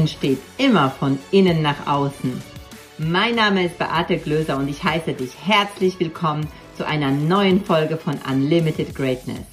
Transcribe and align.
Entsteht 0.00 0.38
immer 0.56 0.90
von 0.90 1.18
innen 1.30 1.60
nach 1.60 1.86
außen. 1.86 2.42
Mein 2.96 3.34
Name 3.34 3.66
ist 3.66 3.76
Beate 3.76 4.16
Glöser 4.16 4.56
und 4.56 4.66
ich 4.66 4.82
heiße 4.82 5.12
dich 5.12 5.32
herzlich 5.46 6.00
willkommen 6.00 6.48
zu 6.74 6.86
einer 6.86 7.10
neuen 7.10 7.62
Folge 7.62 7.98
von 7.98 8.18
Unlimited 8.26 8.94
Greatness. 8.94 9.44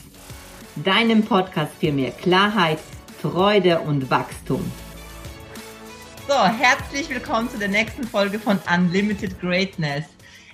Deinem 0.86 1.26
Podcast 1.26 1.74
für 1.82 1.92
mehr 1.92 2.12
Klarheit, 2.12 2.80
Freude 3.22 3.82
und 3.82 4.10
Wachstum. 4.10 4.64
So, 6.30 6.42
herzlich 6.46 7.10
willkommen 7.10 7.50
zu 7.50 7.60
der 7.60 7.68
nächsten 7.68 8.06
Folge 8.06 8.40
von 8.40 8.58
Unlimited 8.74 9.42
Greatness. 9.42 10.06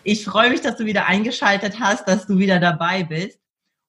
Ich 0.03 0.25
freue 0.25 0.49
mich, 0.49 0.61
dass 0.61 0.75
du 0.75 0.85
wieder 0.85 1.05
eingeschaltet 1.05 1.79
hast, 1.79 2.07
dass 2.07 2.25
du 2.25 2.39
wieder 2.39 2.59
dabei 2.59 3.03
bist. 3.03 3.37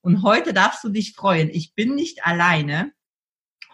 Und 0.02 0.22
heute 0.22 0.52
darfst 0.52 0.84
du 0.84 0.90
dich 0.90 1.14
freuen. 1.14 1.48
Ich 1.48 1.74
bin 1.74 1.94
nicht 1.94 2.26
alleine. 2.26 2.92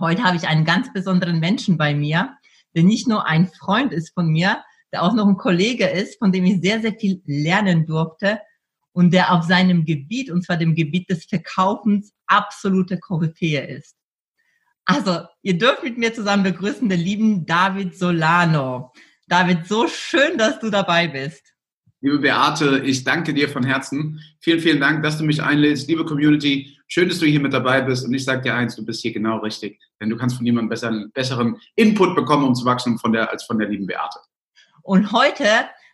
Heute 0.01 0.25
habe 0.25 0.37
ich 0.37 0.49
einen 0.49 0.65
ganz 0.65 0.93
besonderen 0.93 1.41
Menschen 1.41 1.77
bei 1.77 1.95
mir, 1.95 2.37
der 2.75 2.83
nicht 2.85 3.07
nur 3.07 3.27
ein 3.27 3.47
Freund 3.47 3.93
ist 3.93 4.15
von 4.15 4.29
mir, 4.29 4.65
der 4.93 5.03
auch 5.03 5.13
noch 5.13 5.27
ein 5.27 5.37
Kollege 5.37 5.87
ist, 5.87 6.19
von 6.19 6.33
dem 6.33 6.45
ich 6.45 6.61
sehr, 6.63 6.81
sehr 6.81 6.95
viel 6.95 7.23
lernen 7.27 7.87
durfte 7.87 8.41
und 8.93 9.13
der 9.13 9.33
auf 9.33 9.45
seinem 9.45 9.85
Gebiet, 9.85 10.31
und 10.31 10.43
zwar 10.43 10.57
dem 10.57 10.75
Gebiet 10.75 11.11
des 11.11 11.27
Verkaufens, 11.27 12.13
absolute 12.27 12.99
Koryphäe 12.99 13.67
ist. 13.67 13.95
Also, 14.85 15.21
ihr 15.43 15.59
dürft 15.59 15.85
mit 15.85 15.99
mir 15.99 16.13
zusammen 16.13 16.43
begrüßen 16.43 16.89
den 16.89 16.99
lieben 16.99 17.47
David 17.47 17.97
Solano. 17.97 18.93
David, 19.29 19.67
so 19.67 19.87
schön, 19.87 20.39
dass 20.39 20.59
du 20.59 20.71
dabei 20.71 21.07
bist. 21.07 21.50
Liebe 22.03 22.19
Beate, 22.19 22.79
ich 22.79 23.05
danke 23.05 23.35
dir 23.35 23.51
von 23.51 23.63
Herzen. 23.63 24.23
Vielen, 24.39 24.61
vielen 24.61 24.81
Dank, 24.81 25.03
dass 25.03 25.19
du 25.19 25.25
mich 25.25 25.43
einlädst. 25.43 25.87
Liebe 25.87 26.07
Community, 26.07 26.79
schön, 26.87 27.11
dass 27.11 27.19
du 27.19 27.27
hier 27.27 27.41
mit 27.41 27.53
dabei 27.53 27.83
bist. 27.83 28.07
Und 28.07 28.15
ich 28.15 28.25
sage 28.25 28.41
dir 28.41 28.55
eins, 28.55 28.75
du 28.75 28.87
bist 28.87 29.03
hier 29.03 29.13
genau 29.13 29.37
richtig. 29.41 29.79
Denn 30.01 30.09
du 30.09 30.17
kannst 30.17 30.37
von 30.37 30.45
niemandem 30.45 30.71
besseren, 30.71 31.11
besseren 31.13 31.61
Input 31.77 32.17
bekommen, 32.17 32.45
um 32.45 32.55
zu 32.55 32.65
wachsen, 32.65 32.99
von 32.99 33.13
der, 33.13 33.31
als 33.31 33.45
von 33.45 33.59
der 33.59 33.69
lieben 33.69 33.87
Beate. 33.87 34.19
Und 34.81 35.13
heute 35.13 35.45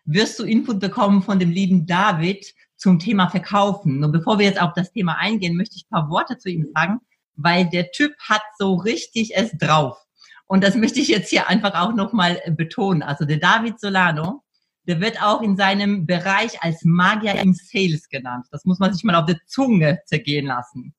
wirst 0.04 0.38
du 0.38 0.44
Input 0.44 0.78
bekommen 0.78 1.22
von 1.22 1.40
dem 1.40 1.50
lieben 1.50 1.86
David 1.86 2.54
zum 2.76 3.00
Thema 3.00 3.28
Verkaufen. 3.28 4.04
Und 4.04 4.12
bevor 4.12 4.38
wir 4.38 4.46
jetzt 4.46 4.62
auf 4.62 4.74
das 4.74 4.92
Thema 4.92 5.18
eingehen, 5.18 5.56
möchte 5.56 5.74
ich 5.74 5.86
ein 5.86 6.02
paar 6.02 6.08
Worte 6.08 6.38
zu 6.38 6.48
ihm 6.48 6.68
sagen, 6.72 7.00
weil 7.34 7.68
der 7.68 7.90
Typ 7.90 8.12
hat 8.20 8.42
so 8.60 8.76
richtig 8.76 9.34
es 9.34 9.50
drauf. 9.58 9.98
Und 10.46 10.62
das 10.62 10.76
möchte 10.76 11.00
ich 11.00 11.08
jetzt 11.08 11.30
hier 11.30 11.48
einfach 11.48 11.74
auch 11.74 11.92
nochmal 11.94 12.40
betonen. 12.50 13.02
Also 13.02 13.24
der 13.24 13.38
David 13.38 13.80
Solano, 13.80 14.44
der 14.86 15.00
wird 15.00 15.20
auch 15.22 15.42
in 15.42 15.56
seinem 15.56 16.06
Bereich 16.06 16.62
als 16.62 16.84
Magier 16.84 17.34
im 17.34 17.54
Sales 17.54 18.08
genannt. 18.08 18.46
Das 18.50 18.64
muss 18.64 18.78
man 18.78 18.92
sich 18.92 19.04
mal 19.04 19.16
auf 19.16 19.26
der 19.26 19.40
Zunge 19.46 20.00
zergehen 20.06 20.46
lassen. 20.46 20.94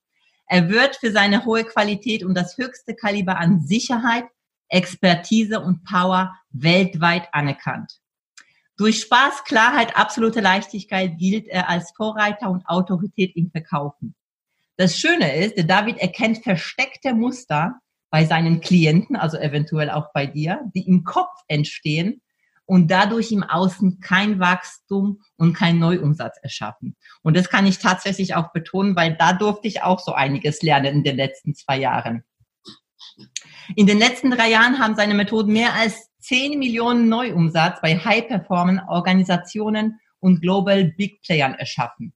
Er 0.48 0.70
wird 0.70 0.96
für 0.98 1.12
seine 1.12 1.46
hohe 1.46 1.64
Qualität 1.64 2.24
und 2.24 2.36
das 2.36 2.58
höchste 2.58 2.96
Kaliber 2.96 3.38
an 3.38 3.62
Sicherheit, 3.62 4.26
Expertise 4.70 5.60
und 5.60 5.84
Power 5.84 6.36
weltweit 6.50 7.28
anerkannt. 7.34 8.00
Durch 8.78 9.02
Spaß, 9.02 9.44
Klarheit, 9.46 9.98
absolute 9.98 10.40
Leichtigkeit 10.40 11.18
gilt 11.18 11.48
er 11.48 11.70
als 11.70 11.92
Vorreiter 11.96 12.50
und 12.50 12.68
Autorität 12.68 13.36
im 13.36 13.50
Verkaufen. 13.50 14.16
Das 14.76 15.00
Schöne 15.00 15.36
ist, 15.36 15.58
der 15.58 15.64
David 15.64 15.98
erkennt 15.98 16.44
versteckte 16.44 17.16
Muster 17.16 17.80
bei 18.10 18.26
seinen 18.26 18.62
Klienten, 18.62 19.16
also 19.16 19.38
eventuell 19.38 19.90
auch 19.90 20.14
bei 20.14 20.28
dir, 20.28 20.62
die 20.76 20.88
im 20.88 21.04
Kopf 21.04 21.34
entstehen 21.48 22.22
und 22.68 22.92
dadurch 22.92 23.32
im 23.32 23.44
Außen 23.44 24.00
kein 24.02 24.40
Wachstum 24.40 25.22
und 25.38 25.54
kein 25.54 25.80
Neuumsatz 25.80 26.38
erschaffen. 26.44 26.96
Und 27.24 27.36
das 27.36 27.50
kann 27.50 27.66
ich 27.66 27.80
tatsächlich 27.80 28.36
auch 28.36 28.52
betonen, 28.52 28.96
weil 28.96 29.16
da 29.18 29.34
durfte 29.34 29.68
ich 29.68 29.82
auch 29.82 30.00
so 30.00 30.14
einiges 30.14 30.62
lernen 30.62 30.98
in 30.98 31.04
den 31.04 31.16
letzten 31.16 31.56
zwei 31.56 31.80
Jahren. 31.80 32.24
In 33.76 33.88
den 33.88 33.98
letzten 33.98 34.32
drei 34.32 34.50
Jahren 34.50 34.80
haben 34.80 34.96
seine 34.96 35.14
Methoden 35.14 35.54
mehr 35.54 35.74
als 35.74 36.10
10 36.20 36.58
Millionen 36.60 37.08
Neuumsatz 37.08 37.80
bei 37.82 37.98
High-Performance-Organisationen 37.98 39.98
und 40.20 40.42
Global 40.42 40.94
Big 40.98 41.22
Playern 41.22 41.54
erschaffen. 41.54 42.14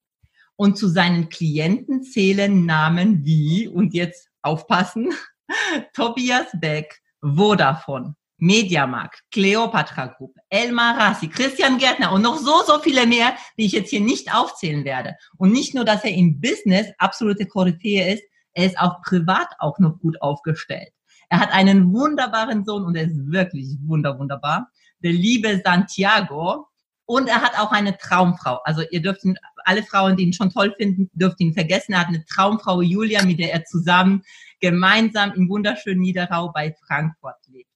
Und 0.57 0.77
zu 0.77 0.89
seinen 0.89 1.29
Klienten 1.29 2.03
zählen 2.03 2.65
Namen 2.65 3.23
wie, 3.25 3.69
und 3.69 3.93
jetzt 3.93 4.27
aufpassen, 4.41 5.13
Tobias 5.93 6.47
Beck, 6.59 7.01
Vodafone, 7.21 8.15
Mediamarkt, 8.41 9.21
Cleopatra 9.31 10.07
Group, 10.07 10.35
Elmar 10.49 10.97
Rassi, 10.97 11.27
Christian 11.27 11.77
Gärtner 11.77 12.11
und 12.11 12.23
noch 12.23 12.37
so, 12.37 12.63
so 12.65 12.79
viele 12.79 13.05
mehr, 13.05 13.35
die 13.55 13.67
ich 13.67 13.71
jetzt 13.71 13.91
hier 13.91 14.01
nicht 14.01 14.33
aufzählen 14.33 14.83
werde. 14.83 15.15
Und 15.37 15.51
nicht 15.51 15.75
nur, 15.75 15.85
dass 15.85 16.03
er 16.03 16.11
im 16.11 16.41
Business 16.41 16.87
absolute 16.97 17.45
Koryphäe 17.45 18.15
ist, 18.15 18.23
er 18.53 18.65
ist 18.65 18.79
auch 18.79 18.99
privat 19.03 19.47
auch 19.59 19.77
noch 19.77 19.99
gut 19.99 20.19
aufgestellt. 20.23 20.89
Er 21.29 21.39
hat 21.39 21.53
einen 21.53 21.93
wunderbaren 21.93 22.65
Sohn 22.65 22.83
und 22.83 22.95
er 22.95 23.03
ist 23.03 23.31
wirklich 23.31 23.77
wunder, 23.85 24.17
wunderbar. 24.17 24.69
Der 25.03 25.13
liebe 25.13 25.61
Santiago. 25.63 26.67
Und 27.05 27.27
er 27.27 27.41
hat 27.41 27.59
auch 27.59 27.71
eine 27.71 27.97
Traumfrau. 27.97 28.59
Also 28.63 28.83
ihr 28.89 29.01
dürft 29.01 29.25
ihn, 29.25 29.37
alle 29.65 29.83
Frauen, 29.83 30.15
die 30.15 30.23
ihn 30.23 30.33
schon 30.33 30.49
toll 30.49 30.73
finden, 30.77 31.11
dürft 31.13 31.41
ihn 31.41 31.53
vergessen. 31.53 31.93
Er 31.93 31.99
hat 31.99 32.07
eine 32.07 32.23
Traumfrau 32.25 32.81
Julia, 32.81 33.23
mit 33.23 33.37
der 33.37 33.53
er 33.53 33.65
zusammen 33.65 34.23
gemeinsam 34.61 35.33
im 35.33 35.49
wunderschönen 35.49 35.99
Niederrau 35.99 36.51
bei 36.53 36.73
Frankfurt 36.87 37.35
lebt. 37.47 37.69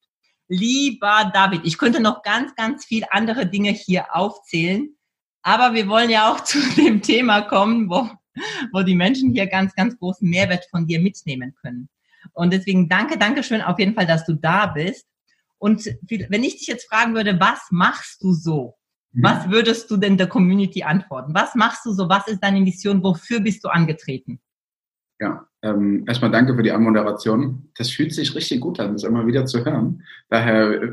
Lieber 0.48 1.32
David, 1.34 1.62
ich 1.64 1.78
könnte 1.78 2.00
noch 2.00 2.22
ganz, 2.22 2.56
ganz 2.56 2.86
viel 2.86 3.04
andere 3.10 3.48
Dinge 3.48 3.72
hier 3.72 4.16
aufzählen, 4.16 4.96
aber 5.42 5.74
wir 5.74 5.88
wollen 5.88 6.10
ja 6.10 6.32
auch 6.32 6.40
zu 6.44 6.60
dem 6.76 7.02
Thema 7.02 7.42
kommen, 7.42 7.90
wo, 7.90 8.10
wo 8.72 8.84
die 8.84 8.96
Menschen 8.96 9.32
hier 9.32 9.48
ganz, 9.48 9.74
ganz 9.76 9.98
großen 9.98 10.30
Mehrwert 10.30 10.66
von 10.70 10.88
dir 10.88 11.00
mitnehmen 11.00 11.56
können. 11.62 11.90
Und 12.34 12.54
deswegen 12.54 12.90
danke, 12.90 13.18
danke 13.18 13.44
schön 13.44 13.62
auf 13.62 13.80
jeden 13.80 13.96
Fall, 13.96 14.08
dass 14.08 14.26
du 14.26 14.34
da 14.34 14.68
bist. 14.68 15.08
Und 15.58 15.86
wenn 16.10 16.44
ich 16.44 16.58
dich 16.58 16.68
jetzt 16.68 16.88
fragen 16.88 17.16
würde, 17.16 17.40
was 17.40 17.60
machst 17.72 18.22
du 18.24 18.34
so? 18.34 18.76
Mhm. 19.14 19.24
Was 19.24 19.50
würdest 19.50 19.90
du 19.90 19.98
denn 19.98 20.18
der 20.18 20.28
Community 20.28 20.84
antworten? 20.84 21.34
Was 21.34 21.56
machst 21.56 21.86
du 21.86 21.94
so? 21.94 22.10
Was 22.10 22.28
ist 22.28 22.44
deine 22.44 22.62
Mission? 22.62 23.04
Wofür 23.04 23.40
bist 23.40 23.64
du 23.64 23.70
angetreten? 23.70 24.42
Ja, 25.20 25.48
ähm, 25.66 26.06
erstmal 26.08 26.30
danke 26.30 26.56
für 26.56 26.62
die 26.62 26.72
Anmoderation. 26.72 27.70
Das 27.76 27.90
fühlt 27.90 28.14
sich 28.14 28.36
richtig 28.36 28.62
gut 28.62 28.80
an, 28.80 28.94
das 28.94 29.04
immer 29.04 29.26
wieder 29.26 29.48
zu 29.48 29.66
hören. 29.66 30.04
Daher 30.30 30.80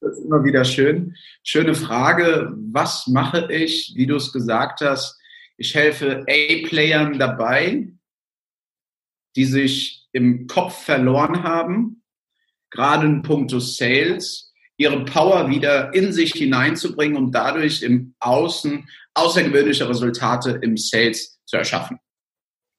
das 0.00 0.18
ist 0.18 0.24
immer 0.24 0.42
wieder 0.42 0.64
schön. 0.64 1.14
Schöne 1.44 1.74
Frage. 1.74 2.54
Was 2.72 3.06
mache 3.06 3.52
ich, 3.52 3.92
wie 3.96 4.06
du 4.06 4.16
es 4.16 4.32
gesagt 4.32 4.80
hast? 4.80 5.20
Ich 5.58 5.74
helfe 5.74 6.24
A-Playern 6.26 7.18
dabei, 7.18 7.92
die 9.36 9.44
sich 9.44 10.08
im 10.12 10.46
Kopf 10.46 10.84
verloren 10.84 11.42
haben, 11.42 12.02
gerade 12.70 13.04
in 13.06 13.20
puncto 13.20 13.60
Sales, 13.60 14.54
ihre 14.78 15.04
Power 15.04 15.50
wieder 15.50 15.92
in 15.92 16.14
sich 16.14 16.32
hineinzubringen 16.32 17.18
und 17.18 17.32
dadurch 17.32 17.82
im 17.82 18.14
Außen 18.20 18.88
außergewöhnliche 19.12 19.86
Resultate 19.86 20.58
im 20.62 20.78
Sales 20.78 21.39
zu 21.50 21.56
erschaffen. 21.56 21.98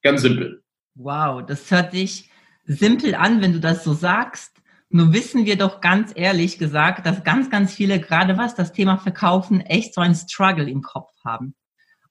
Ganz 0.02 0.22
simpel. 0.22 0.62
Wow, 0.94 1.44
das 1.46 1.70
hört 1.70 1.92
sich 1.92 2.30
simpel 2.64 3.14
an, 3.14 3.40
wenn 3.40 3.52
du 3.52 3.60
das 3.60 3.84
so 3.84 3.94
sagst. 3.94 4.56
Nur 4.88 5.12
wissen 5.12 5.46
wir 5.46 5.56
doch 5.56 5.80
ganz 5.80 6.12
ehrlich 6.14 6.58
gesagt, 6.58 7.06
dass 7.06 7.24
ganz, 7.24 7.48
ganz 7.48 7.74
viele, 7.74 7.98
gerade 7.98 8.36
was 8.36 8.54
das 8.54 8.72
Thema 8.72 8.98
Verkaufen, 8.98 9.60
echt 9.60 9.94
so 9.94 10.00
ein 10.00 10.14
Struggle 10.14 10.68
im 10.68 10.82
Kopf 10.82 11.12
haben. 11.24 11.54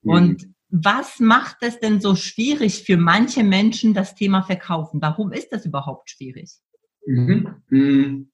Mhm. 0.01 0.11
Und 0.11 0.47
was 0.69 1.19
macht 1.19 1.57
es 1.61 1.79
denn 1.79 1.99
so 2.01 2.15
schwierig 2.15 2.83
für 2.83 2.97
manche 2.97 3.43
Menschen, 3.43 3.93
das 3.93 4.15
Thema 4.15 4.41
Verkaufen? 4.41 5.01
Warum 5.01 5.31
ist 5.31 5.51
das 5.51 5.65
überhaupt 5.65 6.09
schwierig? 6.09 6.51
Mhm. 7.05 7.61
mhm. 7.69 8.27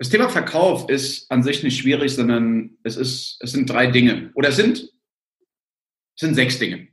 Das 0.00 0.10
Thema 0.10 0.28
Verkauf 0.28 0.88
ist 0.88 1.28
an 1.28 1.42
sich 1.42 1.64
nicht 1.64 1.80
schwierig, 1.80 2.14
sondern 2.14 2.78
es, 2.84 2.96
ist, 2.96 3.36
es 3.40 3.50
sind 3.50 3.68
drei 3.68 3.88
Dinge. 3.88 4.30
Oder 4.34 4.50
es 4.50 4.56
sind, 4.56 4.78
es 4.78 4.90
sind 6.20 6.36
sechs 6.36 6.60
Dinge. 6.60 6.86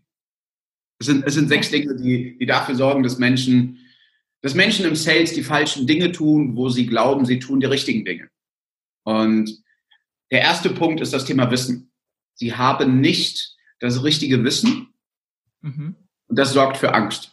Es 0.99 1.07
sind, 1.07 1.25
es 1.25 1.33
sind 1.33 1.49
sechs 1.49 1.69
Dinge, 1.69 1.95
die, 1.95 2.37
die 2.37 2.45
dafür 2.45 2.75
sorgen, 2.75 3.03
dass 3.03 3.17
Menschen, 3.17 3.79
dass 4.41 4.53
Menschen 4.53 4.85
im 4.85 4.95
Sales 4.95 5.33
die 5.33 5.43
falschen 5.43 5.87
Dinge 5.87 6.11
tun, 6.11 6.55
wo 6.55 6.69
sie 6.69 6.85
glauben, 6.85 7.25
sie 7.25 7.39
tun 7.39 7.59
die 7.59 7.65
richtigen 7.65 8.05
Dinge. 8.05 8.29
Und 9.03 9.63
der 10.31 10.41
erste 10.41 10.69
Punkt 10.69 11.01
ist 11.01 11.13
das 11.13 11.25
Thema 11.25 11.51
Wissen. 11.51 11.91
Sie 12.33 12.55
haben 12.55 13.01
nicht 13.01 13.55
das 13.79 14.03
richtige 14.03 14.43
Wissen 14.43 14.93
mhm. 15.61 15.95
und 16.27 16.39
das 16.39 16.53
sorgt 16.53 16.77
für 16.77 16.93
Angst. 16.93 17.31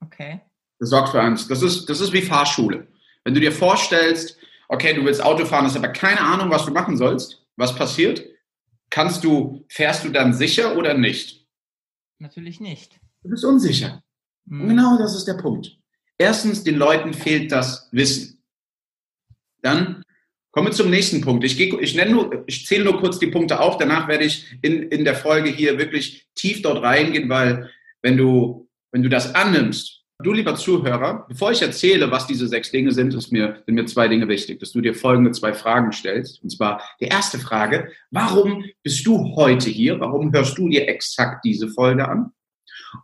Okay. 0.00 0.40
Das 0.78 0.90
sorgt 0.90 1.10
für 1.10 1.20
Angst. 1.20 1.50
Das 1.50 1.62
ist, 1.62 1.88
das 1.88 2.00
ist 2.00 2.12
wie 2.12 2.22
Fahrschule. 2.22 2.86
Wenn 3.24 3.34
du 3.34 3.40
dir 3.40 3.52
vorstellst, 3.52 4.38
okay, 4.68 4.94
du 4.94 5.04
willst 5.04 5.22
Auto 5.22 5.44
fahren, 5.44 5.64
hast 5.64 5.76
aber 5.76 5.88
keine 5.88 6.20
Ahnung, 6.20 6.50
was 6.50 6.64
du 6.64 6.72
machen 6.72 6.96
sollst, 6.96 7.44
was 7.56 7.74
passiert? 7.74 8.24
Kannst 8.90 9.24
du, 9.24 9.64
fährst 9.68 10.04
du 10.04 10.10
dann 10.10 10.34
sicher 10.34 10.76
oder 10.76 10.94
nicht? 10.94 11.46
Natürlich 12.18 12.60
nicht. 12.60 13.00
Du 13.22 13.30
bist 13.30 13.44
unsicher. 13.44 14.02
Mhm. 14.46 14.68
Genau 14.68 14.98
das 14.98 15.14
ist 15.14 15.26
der 15.26 15.34
Punkt. 15.34 15.78
Erstens, 16.16 16.64
den 16.64 16.76
Leuten 16.76 17.14
fehlt 17.14 17.52
das 17.52 17.88
Wissen. 17.92 18.42
Dann 19.62 20.02
kommen 20.50 20.68
wir 20.68 20.72
zum 20.72 20.90
nächsten 20.90 21.20
Punkt. 21.20 21.44
Ich, 21.44 21.56
gehe, 21.56 21.80
ich, 21.80 21.94
nenne 21.94 22.10
nur, 22.10 22.44
ich 22.46 22.66
zähle 22.66 22.84
nur 22.84 22.98
kurz 22.98 23.18
die 23.18 23.28
Punkte 23.28 23.60
auf. 23.60 23.78
Danach 23.78 24.08
werde 24.08 24.24
ich 24.24 24.58
in, 24.62 24.84
in 24.84 25.04
der 25.04 25.14
Folge 25.14 25.50
hier 25.50 25.78
wirklich 25.78 26.26
tief 26.34 26.62
dort 26.62 26.82
reingehen, 26.82 27.28
weil 27.28 27.70
wenn 28.02 28.16
du, 28.16 28.68
wenn 28.90 29.02
du 29.02 29.08
das 29.08 29.34
annimmst, 29.34 29.97
du 30.20 30.32
lieber 30.32 30.56
Zuhörer, 30.56 31.26
bevor 31.28 31.52
ich 31.52 31.62
erzähle, 31.62 32.10
was 32.10 32.26
diese 32.26 32.48
sechs 32.48 32.70
Dinge 32.70 32.92
sind, 32.92 33.14
ist 33.14 33.30
mir, 33.30 33.62
sind 33.66 33.74
mir 33.74 33.86
zwei 33.86 34.08
Dinge 34.08 34.26
wichtig, 34.26 34.58
dass 34.58 34.72
du 34.72 34.80
dir 34.80 34.94
folgende 34.94 35.30
zwei 35.30 35.54
Fragen 35.54 35.92
stellst. 35.92 36.42
Und 36.42 36.50
zwar 36.50 36.82
die 37.00 37.06
erste 37.06 37.38
Frage, 37.38 37.92
warum 38.10 38.64
bist 38.82 39.06
du 39.06 39.36
heute 39.36 39.70
hier? 39.70 40.00
Warum 40.00 40.32
hörst 40.32 40.58
du 40.58 40.68
dir 40.68 40.88
exakt 40.88 41.44
diese 41.44 41.68
Folge 41.68 42.08
an? 42.08 42.32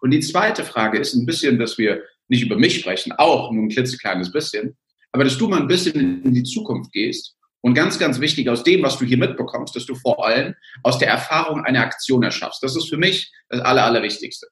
Und 0.01 0.11
die 0.11 0.21
zweite 0.21 0.65
Frage 0.65 0.99
ist 0.99 1.15
ein 1.15 1.27
bisschen, 1.27 1.59
dass 1.59 1.79
wir 1.79 2.03
nicht 2.29 2.43
über 2.43 2.57
mich 2.57 2.81
sprechen, 2.81 3.13
auch 3.13 3.53
nur 3.53 3.65
ein 3.65 3.69
klitzekleines 3.69 4.33
bisschen, 4.33 4.77
aber 5.13 5.25
dass 5.25 5.39
du 5.39 5.47
mal 5.47 5.61
ein 5.61 5.69
bisschen 5.69 6.25
in 6.25 6.35
die 6.35 6.43
Zukunft 6.43 6.91
gehst 6.93 7.37
und 7.61 7.75
ganz, 7.75 7.99
ganz 7.99 8.19
wichtig 8.19 8.49
aus 8.49 8.65
dem, 8.65 8.83
was 8.83 8.99
du 8.99 9.05
hier 9.05 9.19
mitbekommst, 9.19 9.77
dass 9.77 9.87
du 9.87 9.95
vor 9.95 10.27
allem 10.27 10.55
aus 10.83 10.99
der 10.99 11.09
Erfahrung 11.09 11.65
eine 11.65 11.81
Aktion 11.81 12.23
erschaffst. 12.23 12.63
Das 12.63 12.77
ist 12.77 12.89
für 12.89 12.97
mich 12.97 13.33
das 13.49 13.61
Aller, 13.61 13.85
Allerwichtigste. 13.85 14.49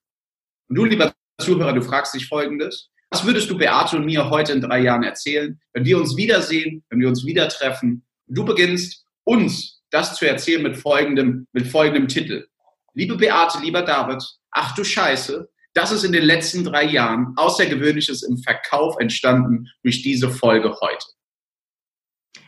Und 0.68 0.76
du, 0.76 0.84
lieber 0.84 1.12
Zuhörer, 1.42 1.72
du 1.72 1.82
fragst 1.82 2.14
dich 2.14 2.26
Folgendes. 2.26 2.90
Was 3.10 3.26
würdest 3.26 3.50
du 3.50 3.58
Beate 3.58 3.96
und 3.96 4.06
mir 4.06 4.30
heute 4.30 4.52
in 4.52 4.60
drei 4.60 4.80
Jahren 4.80 5.02
erzählen, 5.02 5.60
wenn 5.74 5.84
wir 5.84 5.98
uns 5.98 6.16
wiedersehen, 6.16 6.82
wenn 6.88 7.00
wir 7.00 7.08
uns 7.08 7.26
wieder 7.26 7.48
treffen? 7.48 8.04
Du 8.26 8.44
beginnst 8.44 9.04
uns 9.24 9.82
das 9.90 10.16
zu 10.16 10.26
erzählen 10.26 10.62
mit 10.62 10.76
folgendem, 10.76 11.46
mit 11.52 11.66
folgendem 11.66 12.08
Titel. 12.08 12.46
Liebe 12.94 13.16
Beate, 13.16 13.58
lieber 13.60 13.82
David, 13.82 14.22
ach 14.50 14.74
du 14.74 14.84
Scheiße, 14.84 15.48
das 15.74 15.92
ist 15.92 16.04
in 16.04 16.12
den 16.12 16.24
letzten 16.24 16.64
drei 16.64 16.84
Jahren 16.84 17.34
Außergewöhnliches 17.36 18.22
im 18.22 18.38
Verkauf 18.38 18.96
entstanden 18.98 19.68
durch 19.82 20.02
diese 20.02 20.30
Folge 20.30 20.74
heute. 20.80 21.06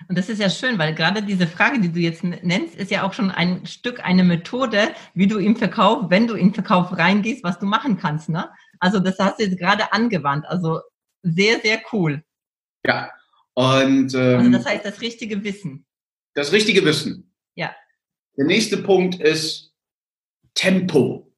Und 0.08 0.18
das 0.18 0.28
ist 0.28 0.40
ja 0.40 0.50
schön, 0.50 0.78
weil 0.78 0.94
gerade 0.94 1.22
diese 1.22 1.46
Frage, 1.46 1.80
die 1.80 1.90
du 1.90 1.98
jetzt 1.98 2.24
nennst, 2.24 2.74
ist 2.74 2.90
ja 2.90 3.04
auch 3.04 3.14
schon 3.14 3.30
ein 3.30 3.64
Stück, 3.66 4.04
eine 4.04 4.24
Methode, 4.24 4.90
wie 5.14 5.26
du 5.26 5.38
im 5.38 5.56
Verkauf, 5.56 6.10
wenn 6.10 6.26
du 6.26 6.34
in 6.34 6.48
den 6.48 6.54
Verkauf 6.54 6.96
reingehst, 6.96 7.42
was 7.42 7.58
du 7.58 7.66
machen 7.66 7.96
kannst. 7.96 8.28
Ne? 8.28 8.50
Also 8.84 9.00
das 9.00 9.18
hast 9.18 9.40
du 9.40 9.44
jetzt 9.44 9.58
gerade 9.58 9.94
angewandt. 9.94 10.44
Also 10.46 10.82
sehr, 11.22 11.58
sehr 11.60 11.80
cool. 11.90 12.22
Ja. 12.86 13.10
Und 13.54 14.12
ähm, 14.12 14.38
also 14.40 14.50
das 14.50 14.66
heißt 14.66 14.84
das 14.84 15.00
richtige 15.00 15.42
Wissen. 15.42 15.86
Das 16.34 16.52
richtige 16.52 16.84
Wissen. 16.84 17.32
Ja. 17.54 17.74
Der 18.36 18.44
nächste 18.44 18.76
Punkt 18.76 19.18
ist 19.22 19.72
Tempo. 20.52 21.32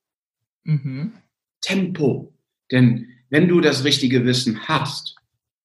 Mhm. 0.65 1.13
Tempo. 1.61 2.35
Denn 2.73 3.13
wenn 3.31 3.47
du 3.47 3.61
das 3.61 3.85
richtige 3.85 4.25
Wissen 4.25 4.67
hast, 4.67 5.15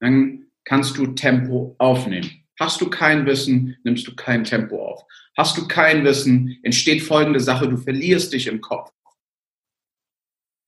dann 0.01 0.45
kannst 0.65 0.99
du 0.99 1.07
Tempo 1.07 1.75
aufnehmen. 1.79 2.29
Hast 2.59 2.79
du 2.79 2.91
kein 2.91 3.25
Wissen, 3.25 3.75
nimmst 3.83 4.05
du 4.05 4.15
kein 4.15 4.43
Tempo 4.43 4.85
auf. 4.85 5.03
Hast 5.35 5.57
du 5.57 5.67
kein 5.67 6.03
Wissen, 6.03 6.59
entsteht 6.61 7.01
folgende 7.01 7.39
Sache, 7.39 7.67
du 7.67 7.77
verlierst 7.77 8.33
dich 8.33 8.45
im 8.45 8.61
Kopf. 8.61 8.91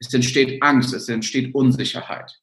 Es 0.05 0.13
entsteht 0.13 0.61
Angst, 0.61 0.93
es 0.93 1.07
entsteht 1.09 1.55
Unsicherheit. 1.55 2.39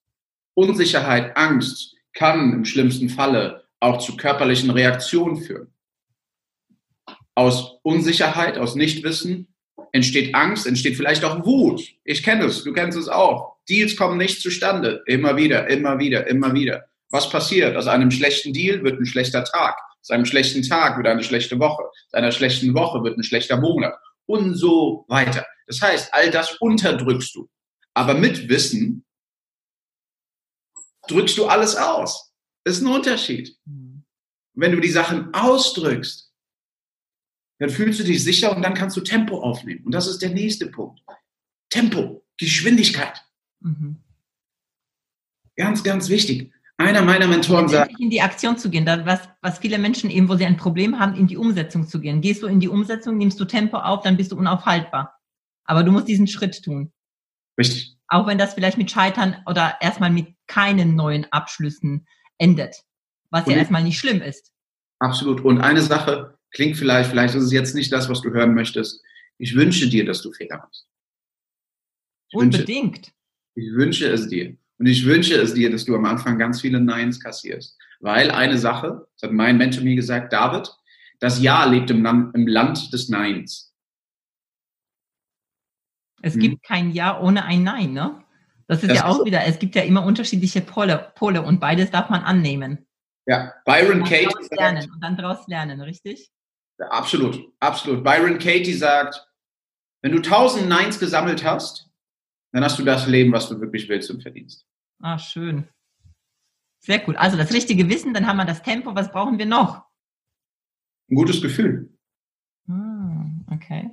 Unsicherheit, 0.55 1.37
Angst 1.37 1.95
kann 2.13 2.53
im 2.53 2.65
schlimmsten 2.65 3.09
Falle 3.09 3.65
auch 3.81 3.99
zu 3.99 4.17
körperlichen 4.17 4.71
Reaktionen 4.71 5.37
führen. 5.43 5.73
Aus 7.35 7.79
Unsicherheit, 7.83 8.59
aus 8.59 8.75
Nichtwissen 8.75 9.55
entsteht 9.93 10.35
Angst, 10.35 10.67
entsteht 10.67 10.97
vielleicht 10.97 11.25
auch 11.25 11.45
Wut. 11.45 11.83
Ich 12.05 12.23
kenne 12.23 12.45
es, 12.45 12.65
du 12.65 12.73
kennst 12.73 12.99
es 12.99 13.09
auch. 13.09 13.57
Deals 13.69 13.97
kommen 13.97 14.19
nicht 14.19 14.41
zustande. 14.41 15.03
Immer 15.07 15.37
wieder, 15.37 15.69
immer 15.69 15.99
wieder, 15.99 16.27
immer 16.27 16.53
wieder. 16.55 16.85
Was 17.11 17.31
passiert? 17.31 17.77
Aus 17.77 17.87
einem 17.87 18.11
schlechten 18.11 18.53
Deal 18.53 18.83
wird 18.83 19.01
ein 19.01 19.07
schlechter 19.07 19.45
Tag. 19.45 19.77
Aus 20.01 20.11
einem 20.11 20.25
schlechten 20.25 20.63
Tag 20.63 20.97
wird 20.97 21.07
eine 21.07 21.23
schlechte 21.23 21.59
Woche. 21.59 21.85
Aus 21.85 22.15
einer 22.15 22.33
schlechten 22.33 22.75
Woche 22.75 23.03
wird 23.05 23.19
ein 23.19 23.23
schlechter 23.23 23.59
Monat. 23.59 23.95
Und 24.27 24.55
so 24.55 25.05
weiter. 25.09 25.45
Das 25.71 25.81
heißt, 25.81 26.13
all 26.13 26.33
das 26.33 26.57
unterdrückst 26.57 27.33
du. 27.37 27.49
Aber 27.95 28.15
mit 28.15 28.49
Wissen 28.49 29.05
drückst 31.07 31.39
du 31.39 31.47
alles 31.47 31.77
aus. 31.77 32.33
Das 32.65 32.79
ist 32.79 32.83
ein 32.83 32.93
Unterschied. 32.93 33.57
Mhm. 33.67 34.05
Wenn 34.55 34.73
du 34.73 34.81
die 34.81 34.91
Sachen 34.91 35.33
ausdrückst, 35.33 36.33
dann 37.61 37.71
fühlst 37.71 38.01
du 38.01 38.05
dich 38.05 38.25
sicher 38.25 38.55
und 38.55 38.63
dann 38.63 38.75
kannst 38.75 38.97
du 38.97 39.01
Tempo 39.01 39.41
aufnehmen. 39.43 39.85
Und 39.85 39.93
das 39.93 40.09
ist 40.09 40.21
der 40.23 40.31
nächste 40.31 40.67
Punkt. 40.67 41.03
Tempo, 41.69 42.27
Geschwindigkeit. 42.37 43.25
Mhm. 43.61 44.03
Ganz, 45.55 45.85
ganz 45.85 46.09
wichtig. 46.09 46.53
Einer 46.79 47.03
meiner 47.03 47.29
Mentoren 47.29 47.69
sagt. 47.69 48.01
In 48.01 48.11
die 48.11 48.23
Aktion 48.23 48.59
zu 48.59 48.71
gehen, 48.71 48.87
was, 48.87 49.21
was 49.41 49.61
viele 49.61 49.79
Menschen 49.79 50.11
eben, 50.11 50.29
wo 50.29 50.35
sie 50.35 50.47
ein 50.47 50.57
Problem 50.57 50.99
haben, 50.99 51.15
in 51.15 51.29
die 51.29 51.37
Umsetzung 51.37 51.87
zu 51.87 52.01
gehen. 52.01 52.23
Gehst 52.23 52.43
du 52.43 52.49
in 52.49 52.59
die 52.59 52.69
Umsetzung, 52.69 53.19
nimmst 53.19 53.39
du 53.39 53.45
Tempo 53.45 53.77
auf, 53.77 54.03
dann 54.03 54.17
bist 54.17 54.33
du 54.33 54.37
unaufhaltbar. 54.37 55.20
Aber 55.71 55.85
du 55.85 55.93
musst 55.93 56.09
diesen 56.09 56.27
Schritt 56.27 56.65
tun. 56.65 56.93
Richtig. 57.57 57.97
Auch 58.09 58.27
wenn 58.27 58.39
das 58.39 58.55
vielleicht 58.55 58.77
mit 58.77 58.91
Scheitern 58.91 59.37
oder 59.47 59.77
erstmal 59.81 60.11
mit 60.11 60.35
keinen 60.49 60.97
neuen 60.97 61.27
Abschlüssen 61.31 62.09
endet. 62.39 62.75
Was 63.31 63.47
Und 63.47 63.53
ja 63.53 63.59
erstmal 63.59 63.85
nicht 63.85 64.01
schlimm 64.01 64.21
ist. 64.21 64.51
Absolut. 64.99 65.43
Und 65.43 65.61
eine 65.61 65.81
Sache 65.81 66.37
klingt 66.51 66.77
vielleicht, 66.77 67.11
vielleicht 67.11 67.37
ist 67.37 67.45
es 67.45 67.53
jetzt 67.53 67.77
nicht 67.77 67.93
das, 67.93 68.09
was 68.09 68.21
du 68.21 68.31
hören 68.31 68.53
möchtest. 68.53 69.01
Ich 69.39 69.55
wünsche 69.55 69.89
dir, 69.89 70.05
dass 70.05 70.23
du 70.23 70.33
Fehler 70.33 70.59
machst. 70.59 70.89
Ich 72.31 72.37
Unbedingt. 72.37 72.97
Wünsche, 72.97 73.13
ich 73.55 73.73
wünsche 73.73 74.09
es 74.09 74.29
dir. 74.29 74.57
Und 74.79 74.87
ich 74.87 75.07
wünsche 75.07 75.37
es 75.37 75.55
dir, 75.55 75.71
dass 75.71 75.85
du 75.85 75.95
am 75.95 76.05
Anfang 76.05 76.37
ganz 76.37 76.63
viele 76.63 76.81
Neins 76.81 77.21
kassierst. 77.21 77.79
Weil 78.01 78.33
eine 78.33 78.59
Sache, 78.59 79.07
das 79.15 79.29
hat 79.29 79.37
mein 79.37 79.57
Mentor 79.57 79.85
mir 79.85 79.95
gesagt, 79.95 80.33
David, 80.33 80.69
das 81.21 81.41
Ja 81.41 81.65
lebt 81.65 81.93
im, 81.93 82.05
im 82.35 82.47
Land 82.49 82.93
des 82.93 83.09
Neins. 83.09 83.70
Es 86.23 86.35
hm. 86.35 86.41
gibt 86.41 86.63
kein 86.63 86.91
Ja 86.91 87.21
ohne 87.21 87.45
ein 87.45 87.63
Nein, 87.63 87.93
ne? 87.93 88.23
Das 88.67 88.83
ist 88.83 88.91
das 88.91 88.99
ja 88.99 89.07
auch 89.07 89.19
ist 89.21 89.25
wieder, 89.25 89.45
es 89.45 89.59
gibt 89.59 89.75
ja 89.75 89.83
immer 89.83 90.05
unterschiedliche 90.05 90.61
Pole, 90.61 91.13
Pole 91.17 91.43
und 91.43 91.59
beides 91.59 91.91
darf 91.91 92.09
man 92.09 92.23
annehmen. 92.23 92.87
Ja, 93.27 93.53
Byron 93.65 94.05
Katie 94.05 94.29
sagt, 94.43 94.57
lernen 94.57 94.91
und 94.93 95.01
dann 95.03 95.17
daraus 95.17 95.47
lernen, 95.49 95.81
richtig? 95.81 96.31
Ja, 96.79 96.87
absolut, 96.87 97.53
absolut. 97.59 98.05
Byron 98.05 98.39
Katie 98.39 98.75
sagt, 98.75 99.27
wenn 100.03 100.13
du 100.13 100.21
tausend 100.21 100.69
Neins 100.69 100.99
gesammelt 100.99 101.45
hast, 101.45 101.91
dann 102.53 102.65
hast 102.65 102.79
du 102.79 102.85
das 102.85 103.07
Leben, 103.07 103.33
was 103.33 103.49
du 103.49 103.61
wirklich 103.61 103.89
willst 103.89 104.11
und 104.11 104.23
verdienst. 104.23 104.65
Ah, 105.01 105.19
schön. 105.19 105.69
Sehr 106.81 107.07
cool. 107.07 107.17
Also 107.17 107.37
das 107.37 107.53
richtige 107.53 107.89
Wissen, 107.89 108.15
dann 108.15 108.27
haben 108.27 108.39
wir 108.39 108.45
das 108.45 108.63
Tempo. 108.63 108.95
Was 108.95 109.13
brauchen 109.13 109.39
wir 109.39 109.47
noch? 109.47 109.85
Ein 111.11 111.17
gutes 111.17 111.43
Gefühl. 111.43 111.93
Ah, 112.69 113.27
okay. 113.51 113.91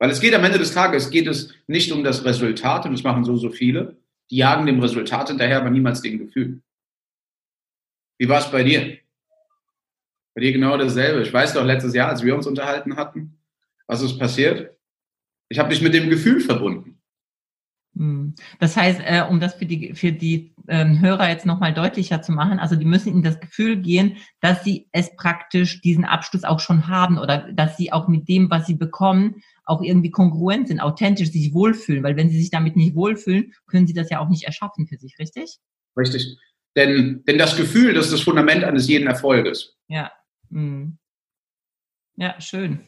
Weil 0.00 0.10
es 0.10 0.20
geht 0.20 0.34
am 0.34 0.44
Ende 0.44 0.58
des 0.58 0.72
Tages, 0.72 1.10
geht 1.10 1.26
es 1.26 1.52
nicht 1.66 1.92
um 1.92 2.02
das 2.02 2.24
Resultat, 2.24 2.86
und 2.86 2.92
das 2.92 3.02
machen 3.02 3.22
so, 3.22 3.36
so 3.36 3.50
viele. 3.50 3.98
Die 4.30 4.38
jagen 4.38 4.64
dem 4.64 4.80
Resultat 4.80 5.28
hinterher, 5.28 5.58
aber 5.58 5.70
niemals 5.70 6.00
dem 6.00 6.18
Gefühl. 6.18 6.62
Wie 8.18 8.28
war 8.28 8.40
es 8.40 8.50
bei 8.50 8.62
dir? 8.62 8.98
Bei 10.34 10.40
dir 10.40 10.52
genau 10.52 10.78
dasselbe. 10.78 11.20
Ich 11.20 11.32
weiß 11.32 11.52
doch, 11.52 11.64
letztes 11.64 11.94
Jahr, 11.94 12.08
als 12.08 12.22
wir 12.22 12.34
uns 12.34 12.46
unterhalten 12.46 12.96
hatten, 12.96 13.38
was 13.86 14.00
ist 14.00 14.18
passiert? 14.18 14.74
Ich 15.50 15.58
habe 15.58 15.68
dich 15.68 15.82
mit 15.82 15.92
dem 15.92 16.08
Gefühl 16.08 16.40
verbunden. 16.40 16.99
Hm. 17.96 18.34
Das 18.60 18.76
heißt, 18.76 19.00
äh, 19.04 19.24
um 19.28 19.40
das 19.40 19.54
für 19.54 19.66
die, 19.66 19.94
für 19.94 20.12
die 20.12 20.54
ähm, 20.68 21.00
Hörer 21.00 21.28
jetzt 21.28 21.46
nochmal 21.46 21.74
deutlicher 21.74 22.22
zu 22.22 22.32
machen, 22.32 22.58
also 22.58 22.76
die 22.76 22.84
müssen 22.84 23.12
in 23.12 23.22
das 23.22 23.40
Gefühl 23.40 23.76
gehen, 23.76 24.16
dass 24.40 24.62
sie 24.62 24.88
es 24.92 25.14
praktisch 25.16 25.80
diesen 25.80 26.04
Abschluss 26.04 26.44
auch 26.44 26.60
schon 26.60 26.88
haben 26.88 27.18
oder 27.18 27.50
dass 27.52 27.76
sie 27.76 27.92
auch 27.92 28.08
mit 28.08 28.28
dem, 28.28 28.50
was 28.50 28.66
sie 28.66 28.76
bekommen, 28.76 29.42
auch 29.64 29.82
irgendwie 29.82 30.10
kongruent 30.10 30.68
sind, 30.68 30.80
authentisch 30.80 31.30
sich 31.30 31.52
wohlfühlen, 31.52 32.02
weil 32.02 32.16
wenn 32.16 32.30
sie 32.30 32.40
sich 32.40 32.50
damit 32.50 32.76
nicht 32.76 32.94
wohlfühlen, 32.94 33.52
können 33.66 33.86
sie 33.86 33.94
das 33.94 34.10
ja 34.10 34.20
auch 34.20 34.28
nicht 34.28 34.44
erschaffen 34.44 34.86
für 34.86 34.96
sich, 34.96 35.18
richtig? 35.18 35.58
Richtig. 35.96 36.36
Denn, 36.76 37.24
denn 37.26 37.38
das 37.38 37.56
Gefühl, 37.56 37.94
das 37.94 38.06
ist 38.06 38.12
das 38.12 38.20
Fundament 38.20 38.62
eines 38.62 38.88
jeden 38.88 39.08
Erfolges. 39.08 39.76
Ja. 39.88 40.12
Hm. 40.50 40.98
Ja, 42.16 42.40
schön. 42.40 42.86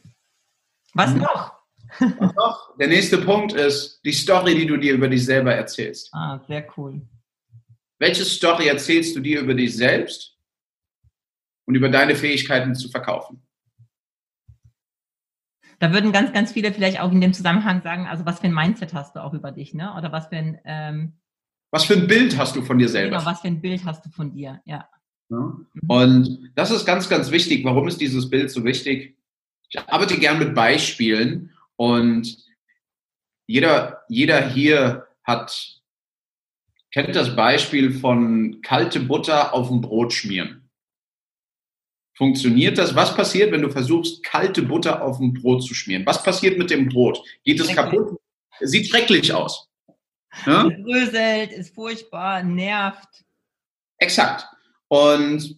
Was 0.95 1.15
mhm. 1.15 1.23
noch? 1.23 1.62
Und 2.01 2.37
doch, 2.37 2.77
der 2.79 2.89
nächste 2.89 3.19
Punkt 3.19 3.53
ist 3.53 4.01
die 4.05 4.13
Story, 4.13 4.55
die 4.55 4.67
du 4.67 4.77
dir 4.77 4.95
über 4.95 5.09
dich 5.09 5.25
selber 5.25 5.55
erzählst. 5.55 6.09
Ah, 6.13 6.41
sehr 6.47 6.67
cool. 6.77 7.03
Welche 7.99 8.25
Story 8.25 8.67
erzählst 8.67 9.15
du 9.15 9.21
dir 9.21 9.41
über 9.41 9.55
dich 9.55 9.77
selbst 9.77 10.37
und 11.67 11.75
über 11.75 11.89
deine 11.89 12.17
Fähigkeiten 12.17 12.75
zu 12.75 12.89
verkaufen? 12.89 13.47
Da 15.79 15.93
würden 15.93 16.13
ganz, 16.13 16.33
ganz 16.33 16.53
viele 16.53 16.73
vielleicht 16.73 17.01
auch 17.01 17.11
in 17.11 17.21
dem 17.21 17.33
Zusammenhang 17.33 17.83
sagen, 17.83 18.07
also 18.07 18.25
was 18.25 18.41
für 18.41 18.47
ein 18.47 18.55
Mindset 18.55 18.95
hast 18.95 19.17
du 19.17 19.21
auch 19.21 19.35
über 19.35 19.51
dich, 19.51 19.75
ne? 19.75 19.95
Oder 19.97 20.13
was 20.13 20.29
für 20.29 20.37
ein 20.37 20.59
ähm, 20.65 21.15
Was 21.73 21.85
für 21.85 21.95
ein 21.95 22.07
Bild 22.07 22.39
hast 22.39 22.55
du 22.55 22.63
von 22.63 22.79
dir 22.79 22.89
selber? 22.89 23.19
Genau, 23.19 23.31
was 23.31 23.41
für 23.41 23.49
ein 23.49 23.61
Bild 23.61 23.85
hast 23.85 24.07
du 24.07 24.11
von 24.11 24.33
dir, 24.33 24.61
ja. 24.65 24.89
ja. 25.29 25.37
Mhm. 25.39 25.67
Und 25.89 26.51
das 26.55 26.71
ist 26.71 26.85
ganz, 26.85 27.09
ganz 27.09 27.31
wichtig. 27.31 27.65
Warum 27.65 27.89
ist 27.89 28.01
dieses 28.01 28.31
Bild 28.31 28.51
so 28.51 28.65
wichtig? 28.65 29.17
Ich 29.71 29.81
arbeite 29.89 30.19
gern 30.19 30.39
mit 30.39 30.55
Beispielen 30.55 31.51
und 31.77 32.37
jeder, 33.47 34.03
jeder 34.09 34.49
hier 34.49 35.07
hat, 35.25 35.81
kennt 36.91 37.15
das 37.17 37.35
Beispiel 37.35 37.93
von 37.93 38.61
kalte 38.63 39.01
Butter 39.01 39.55
auf 39.55 39.69
dem 39.69 39.81
Brot 39.81 40.13
schmieren. 40.13 40.69
Funktioniert 42.15 42.79
das? 42.79 42.95
Was 42.95 43.15
passiert, 43.15 43.53
wenn 43.53 43.63
du 43.63 43.71
versuchst, 43.71 44.23
kalte 44.23 44.63
Butter 44.63 45.03
auf 45.03 45.19
dem 45.19 45.33
Brot 45.33 45.65
zu 45.65 45.75
schmieren? 45.75 46.07
Was 46.07 46.23
passiert 46.23 46.59
mit 46.59 46.71
dem 46.71 46.89
Brot? 46.89 47.23
Geht 47.45 47.61
es 47.61 47.69
kaputt? 47.69 48.19
Sieht 48.61 48.89
schrecklich 48.89 49.33
aus. 49.33 49.69
Ja? 50.47 50.65
Bröselt, 50.65 51.53
ist 51.53 51.75
furchtbar, 51.75 52.43
nervt. 52.43 53.25
Exakt. 53.99 54.47
Und 54.89 55.57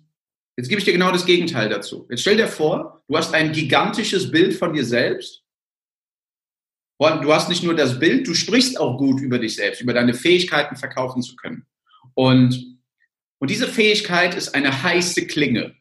jetzt 0.56 0.68
gebe 0.68 0.78
ich 0.78 0.85
dir 0.85 0.92
genau 0.92 1.12
das 1.12 1.26
Gegenteil 1.26 1.68
dazu. 1.68 2.06
Jetzt 2.11 2.23
stell 2.23 2.37
dir 2.37 2.49
vor, 2.49 3.02
du 3.09 3.16
hast 3.16 3.35
ein 3.35 3.52
gigantisches 3.52 4.30
Bild 4.30 4.54
von 4.54 4.73
dir 4.73 4.85
selbst. 4.85 5.43
Und 6.96 7.24
du 7.24 7.32
hast 7.32 7.48
nicht 7.48 7.62
nur 7.62 7.74
das 7.74 7.98
Bild, 7.98 8.26
du 8.26 8.34
sprichst 8.34 8.78
auch 8.78 8.96
gut 8.98 9.20
über 9.20 9.38
dich 9.38 9.56
selbst, 9.56 9.80
über 9.80 9.92
deine 9.92 10.14
Fähigkeiten 10.14 10.76
verkaufen 10.76 11.22
zu 11.22 11.34
können. 11.36 11.66
Und, 12.14 12.78
und 13.38 13.50
diese 13.50 13.66
Fähigkeit 13.66 14.34
ist 14.34 14.54
eine 14.54 14.82
heiße 14.82 15.26
Klinge. 15.26 15.74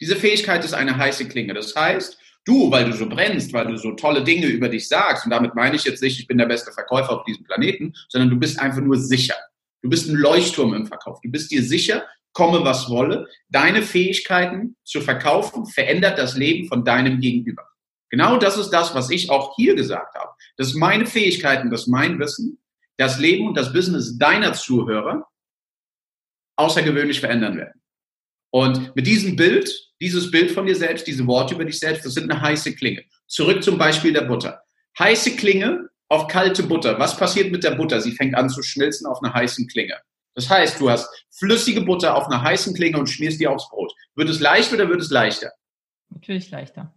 Diese 0.00 0.16
Fähigkeit 0.16 0.64
ist 0.64 0.74
eine 0.74 0.96
heiße 0.96 1.28
Klinge. 1.28 1.54
Das 1.54 1.74
heißt, 1.74 2.18
du, 2.44 2.70
weil 2.70 2.86
du 2.86 2.92
so 2.92 3.08
brennst, 3.08 3.52
weil 3.52 3.66
du 3.66 3.76
so 3.76 3.92
tolle 3.92 4.24
Dinge 4.24 4.46
über 4.46 4.68
dich 4.68 4.88
sagst, 4.88 5.24
und 5.24 5.30
damit 5.30 5.54
meine 5.54 5.76
ich 5.76 5.84
jetzt 5.84 6.02
nicht, 6.02 6.18
ich 6.18 6.26
bin 6.26 6.38
der 6.38 6.46
beste 6.46 6.72
Verkäufer 6.72 7.10
auf 7.10 7.24
diesem 7.24 7.44
Planeten, 7.44 7.94
sondern 8.08 8.30
du 8.30 8.36
bist 8.36 8.58
einfach 8.58 8.80
nur 8.80 8.96
sicher. 8.96 9.34
Du 9.82 9.88
bist 9.88 10.08
ein 10.08 10.16
Leuchtturm 10.16 10.74
im 10.74 10.86
Verkauf. 10.86 11.20
Du 11.22 11.30
bist 11.30 11.50
dir 11.52 11.62
sicher, 11.62 12.04
komme 12.32 12.64
was 12.64 12.90
wolle. 12.90 13.28
Deine 13.48 13.82
Fähigkeiten 13.82 14.76
zu 14.84 15.00
verkaufen 15.00 15.66
verändert 15.66 16.18
das 16.18 16.36
Leben 16.36 16.66
von 16.66 16.84
deinem 16.84 17.20
Gegenüber. 17.20 17.64
Genau 18.10 18.38
das 18.38 18.56
ist 18.56 18.70
das, 18.70 18.94
was 18.94 19.10
ich 19.10 19.30
auch 19.30 19.54
hier 19.56 19.74
gesagt 19.74 20.14
habe. 20.14 20.32
Dass 20.56 20.74
meine 20.74 21.06
Fähigkeiten, 21.06 21.70
dass 21.70 21.86
mein 21.86 22.18
Wissen, 22.18 22.58
das 22.96 23.18
Leben 23.18 23.46
und 23.46 23.56
das 23.56 23.72
Business 23.72 24.18
deiner 24.18 24.52
Zuhörer 24.54 25.26
außergewöhnlich 26.56 27.20
verändern 27.20 27.56
werden. 27.56 27.80
Und 28.50 28.96
mit 28.96 29.06
diesem 29.06 29.36
Bild, 29.36 29.70
dieses 30.00 30.30
Bild 30.30 30.50
von 30.50 30.66
dir 30.66 30.74
selbst, 30.74 31.06
diese 31.06 31.26
Worte 31.26 31.54
über 31.54 31.64
dich 31.64 31.78
selbst, 31.78 32.04
das 32.04 32.14
sind 32.14 32.30
eine 32.30 32.40
heiße 32.40 32.74
Klinge. 32.74 33.04
Zurück 33.26 33.62
zum 33.62 33.78
Beispiel 33.78 34.12
der 34.12 34.22
Butter. 34.22 34.62
Heiße 34.98 35.36
Klinge 35.36 35.88
auf 36.08 36.26
kalte 36.26 36.62
Butter. 36.62 36.98
Was 36.98 37.16
passiert 37.16 37.52
mit 37.52 37.62
der 37.62 37.72
Butter? 37.72 38.00
Sie 38.00 38.12
fängt 38.12 38.34
an 38.34 38.48
zu 38.48 38.62
schmilzen 38.62 39.06
auf 39.06 39.22
einer 39.22 39.34
heißen 39.34 39.68
Klinge. 39.68 39.96
Das 40.34 40.48
heißt, 40.48 40.80
du 40.80 40.88
hast 40.88 41.08
flüssige 41.30 41.82
Butter 41.82 42.16
auf 42.16 42.26
einer 42.26 42.42
heißen 42.42 42.74
Klinge 42.74 42.98
und 42.98 43.08
schmierst 43.08 43.40
die 43.40 43.46
aufs 43.46 43.68
Brot. 43.68 43.92
Wird 44.14 44.28
es 44.28 44.40
leicht 44.40 44.72
oder 44.72 44.88
wird 44.88 45.00
es 45.00 45.10
leichter? 45.10 45.52
Natürlich 46.10 46.50
leichter. 46.50 46.94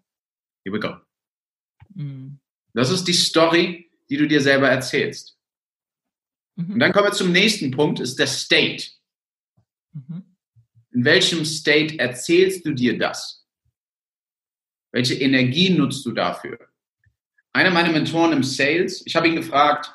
Here 0.63 0.75
we 0.75 0.79
go. 0.79 0.97
Mhm. 1.93 2.39
Das 2.73 2.89
ist 2.89 3.05
die 3.05 3.13
Story, 3.13 3.91
die 4.09 4.17
du 4.17 4.27
dir 4.27 4.41
selber 4.41 4.69
erzählst. 4.69 5.37
Mhm. 6.55 6.73
Und 6.73 6.79
dann 6.79 6.93
kommen 6.93 7.07
wir 7.07 7.13
zum 7.13 7.31
nächsten 7.31 7.71
Punkt, 7.71 7.99
ist 7.99 8.19
der 8.19 8.27
State. 8.27 8.87
Mhm. 9.93 10.35
In 10.91 11.05
welchem 11.05 11.45
State 11.45 11.97
erzählst 11.99 12.65
du 12.65 12.73
dir 12.73 12.97
das? 12.97 13.45
Welche 14.91 15.15
Energie 15.15 15.69
nutzt 15.69 16.05
du 16.05 16.11
dafür? 16.11 16.59
Einer 17.53 17.71
meiner 17.71 17.91
Mentoren 17.91 18.33
im 18.33 18.43
Sales, 18.43 19.05
ich 19.05 19.15
habe 19.15 19.27
ihn 19.27 19.35
gefragt, 19.35 19.93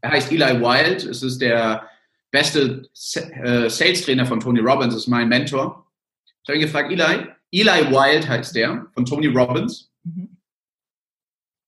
er 0.00 0.10
heißt 0.10 0.32
Eli 0.32 0.60
Wild, 0.60 1.04
es 1.04 1.22
ist 1.22 1.38
der 1.38 1.88
beste 2.30 2.90
äh, 3.14 3.70
Sales-Trainer 3.70 4.26
von 4.26 4.40
Tony 4.40 4.60
Robbins, 4.60 4.94
ist 4.94 5.06
mein 5.06 5.28
Mentor. 5.28 5.90
Ich 6.42 6.48
habe 6.48 6.58
ihn 6.58 6.66
gefragt, 6.66 6.92
Eli, 6.92 7.28
Eli 7.54 7.92
Wild 7.92 8.28
heißt 8.28 8.56
der, 8.56 8.90
von 8.94 9.04
Tony 9.04 9.28
Robbins. 9.28 9.92
Mhm. 10.02 10.36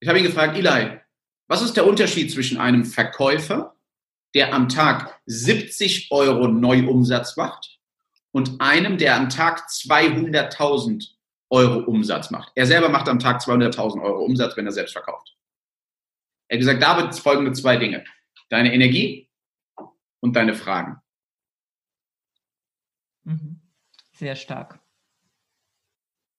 Ich 0.01 0.09
habe 0.09 0.19
ihn 0.19 0.25
gefragt, 0.25 0.57
Eli, 0.57 0.99
was 1.47 1.61
ist 1.61 1.77
der 1.77 1.87
Unterschied 1.87 2.29
zwischen 2.29 2.57
einem 2.57 2.83
Verkäufer, 2.83 3.73
der 4.35 4.53
am 4.53 4.67
Tag 4.67 5.17
70 5.27 6.11
Euro 6.11 6.49
Neuumsatz 6.49 7.37
macht, 7.37 7.79
und 8.31 8.59
einem, 8.59 8.97
der 8.97 9.15
am 9.15 9.29
Tag 9.29 9.69
200.000 9.69 11.11
Euro 11.51 11.79
Umsatz 11.89 12.31
macht? 12.31 12.51
Er 12.55 12.67
selber 12.67 12.89
macht 12.89 13.07
am 13.07 13.19
Tag 13.19 13.39
200.000 13.39 14.03
Euro 14.03 14.25
Umsatz, 14.25 14.57
wenn 14.57 14.65
er 14.65 14.73
selbst 14.73 14.91
verkauft. 14.91 15.37
Er 16.49 16.55
hat 16.55 16.59
gesagt, 16.59 16.83
David, 16.83 17.15
folgende 17.15 17.53
zwei 17.53 17.77
Dinge. 17.77 18.03
Deine 18.49 18.73
Energie 18.73 19.29
und 20.19 20.35
deine 20.35 20.53
Fragen. 20.53 21.01
Mhm. 23.23 23.61
Sehr 24.11 24.35
stark. 24.35 24.81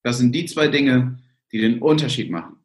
Das 0.08 0.16
sind 0.16 0.34
die 0.34 0.46
zwei 0.46 0.68
Dinge, 0.68 1.18
die 1.52 1.60
den 1.60 1.82
Unterschied 1.82 2.30
machen. 2.30 2.64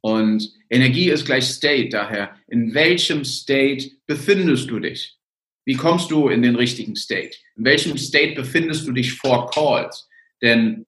Und 0.00 0.52
Energie 0.70 1.10
ist 1.10 1.26
gleich 1.26 1.44
State. 1.44 1.88
Daher, 1.88 2.36
in 2.46 2.72
welchem 2.72 3.24
State 3.24 3.90
befindest 4.06 4.70
du 4.70 4.78
dich? 4.78 5.18
Wie 5.64 5.74
kommst 5.74 6.12
du 6.12 6.28
in 6.28 6.40
den 6.42 6.54
richtigen 6.54 6.94
State? 6.94 7.36
In 7.56 7.64
welchem 7.64 7.98
State 7.98 8.36
befindest 8.36 8.86
du 8.86 8.92
dich 8.92 9.14
vor 9.14 9.50
Calls? 9.50 10.08
Denn 10.40 10.86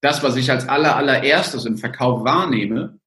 das, 0.00 0.24
was 0.24 0.34
ich 0.34 0.50
als 0.50 0.68
aller, 0.68 0.96
allererstes 0.96 1.66
im 1.66 1.78
Verkauf 1.78 2.24
wahrnehme, 2.24 2.98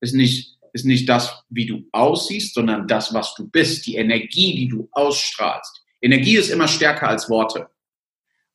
ist 0.00 0.14
nicht, 0.14 0.56
ist 0.72 0.86
nicht 0.86 1.10
das, 1.10 1.44
wie 1.50 1.66
du 1.66 1.86
aussiehst, 1.92 2.54
sondern 2.54 2.88
das, 2.88 3.12
was 3.12 3.34
du 3.34 3.46
bist, 3.50 3.86
die 3.86 3.96
Energie, 3.96 4.54
die 4.54 4.68
du 4.68 4.88
ausstrahlst. 4.92 5.84
Energie 6.00 6.38
ist 6.38 6.48
immer 6.48 6.68
stärker 6.68 7.08
als 7.08 7.28
Worte. 7.28 7.68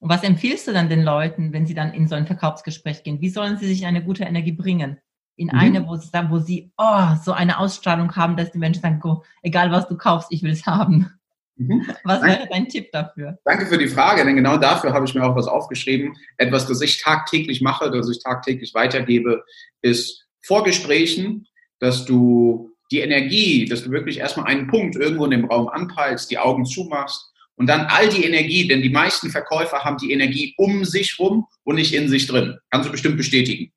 Und 0.05 0.11
was 0.11 0.21
empfiehlst 0.21 0.67
du 0.67 0.71
dann 0.71 0.87
den 0.87 1.01
Leuten, 1.01 1.51
wenn 1.51 1.65
sie 1.65 1.73
dann 1.73 1.91
in 1.91 2.07
so 2.07 2.13
ein 2.13 2.27
Verkaufsgespräch 2.27 3.01
gehen? 3.01 3.21
Wie 3.21 3.29
sollen 3.29 3.57
sie 3.57 3.65
sich 3.65 3.87
eine 3.87 4.03
gute 4.03 4.23
Energie 4.23 4.51
bringen? 4.51 4.99
In 5.35 5.47
mhm. 5.47 5.57
eine, 5.57 5.87
wo 5.87 5.95
sie, 5.95 6.11
wo 6.29 6.37
sie 6.37 6.71
oh, 6.77 7.15
so 7.23 7.31
eine 7.31 7.57
Ausstrahlung 7.57 8.15
haben, 8.15 8.37
dass 8.37 8.51
die 8.51 8.59
Menschen 8.59 8.83
sagen, 8.83 9.01
oh, 9.03 9.23
egal 9.41 9.71
was 9.71 9.87
du 9.87 9.97
kaufst, 9.97 10.27
ich 10.31 10.43
will 10.43 10.51
es 10.51 10.67
haben. 10.67 11.09
Mhm. 11.55 11.87
Was 12.03 12.19
Danke. 12.19 12.37
wäre 12.37 12.47
dein 12.51 12.67
Tipp 12.67 12.91
dafür? 12.91 13.39
Danke 13.45 13.65
für 13.65 13.79
die 13.79 13.87
Frage, 13.87 14.23
denn 14.23 14.35
genau 14.35 14.57
dafür 14.57 14.93
habe 14.93 15.05
ich 15.05 15.15
mir 15.15 15.23
auch 15.23 15.35
was 15.35 15.47
aufgeschrieben. 15.47 16.13
Etwas, 16.37 16.67
das 16.67 16.81
ich 16.81 17.01
tagtäglich 17.01 17.61
mache, 17.61 17.89
das 17.89 18.07
ich 18.07 18.21
tagtäglich 18.21 18.75
weitergebe, 18.75 19.43
ist 19.81 20.27
Vorgesprächen, 20.41 21.47
dass 21.79 22.05
du 22.05 22.73
die 22.91 22.99
Energie, 22.99 23.65
dass 23.65 23.83
du 23.83 23.89
wirklich 23.89 24.19
erstmal 24.19 24.45
einen 24.45 24.67
Punkt 24.67 24.97
irgendwo 24.97 25.25
in 25.25 25.31
dem 25.31 25.45
Raum 25.45 25.67
anpeilst, 25.67 26.29
die 26.29 26.37
Augen 26.37 26.65
zumachst 26.65 27.31
und 27.57 27.67
dann 27.67 27.81
all 27.87 28.09
die 28.09 28.25
Energie, 28.25 28.67
denn 28.67 28.81
die 28.81 28.89
meisten 28.89 29.29
Verkäufer 29.29 29.83
haben 29.83 29.97
die 29.97 30.11
Energie 30.11 30.53
um 30.57 30.83
sich 30.83 31.17
rum 31.19 31.47
und 31.63 31.75
nicht 31.75 31.93
in 31.93 32.09
sich 32.09 32.27
drin. 32.27 32.57
Kannst 32.69 32.87
du 32.87 32.91
bestimmt 32.91 33.17
bestätigen. 33.17 33.71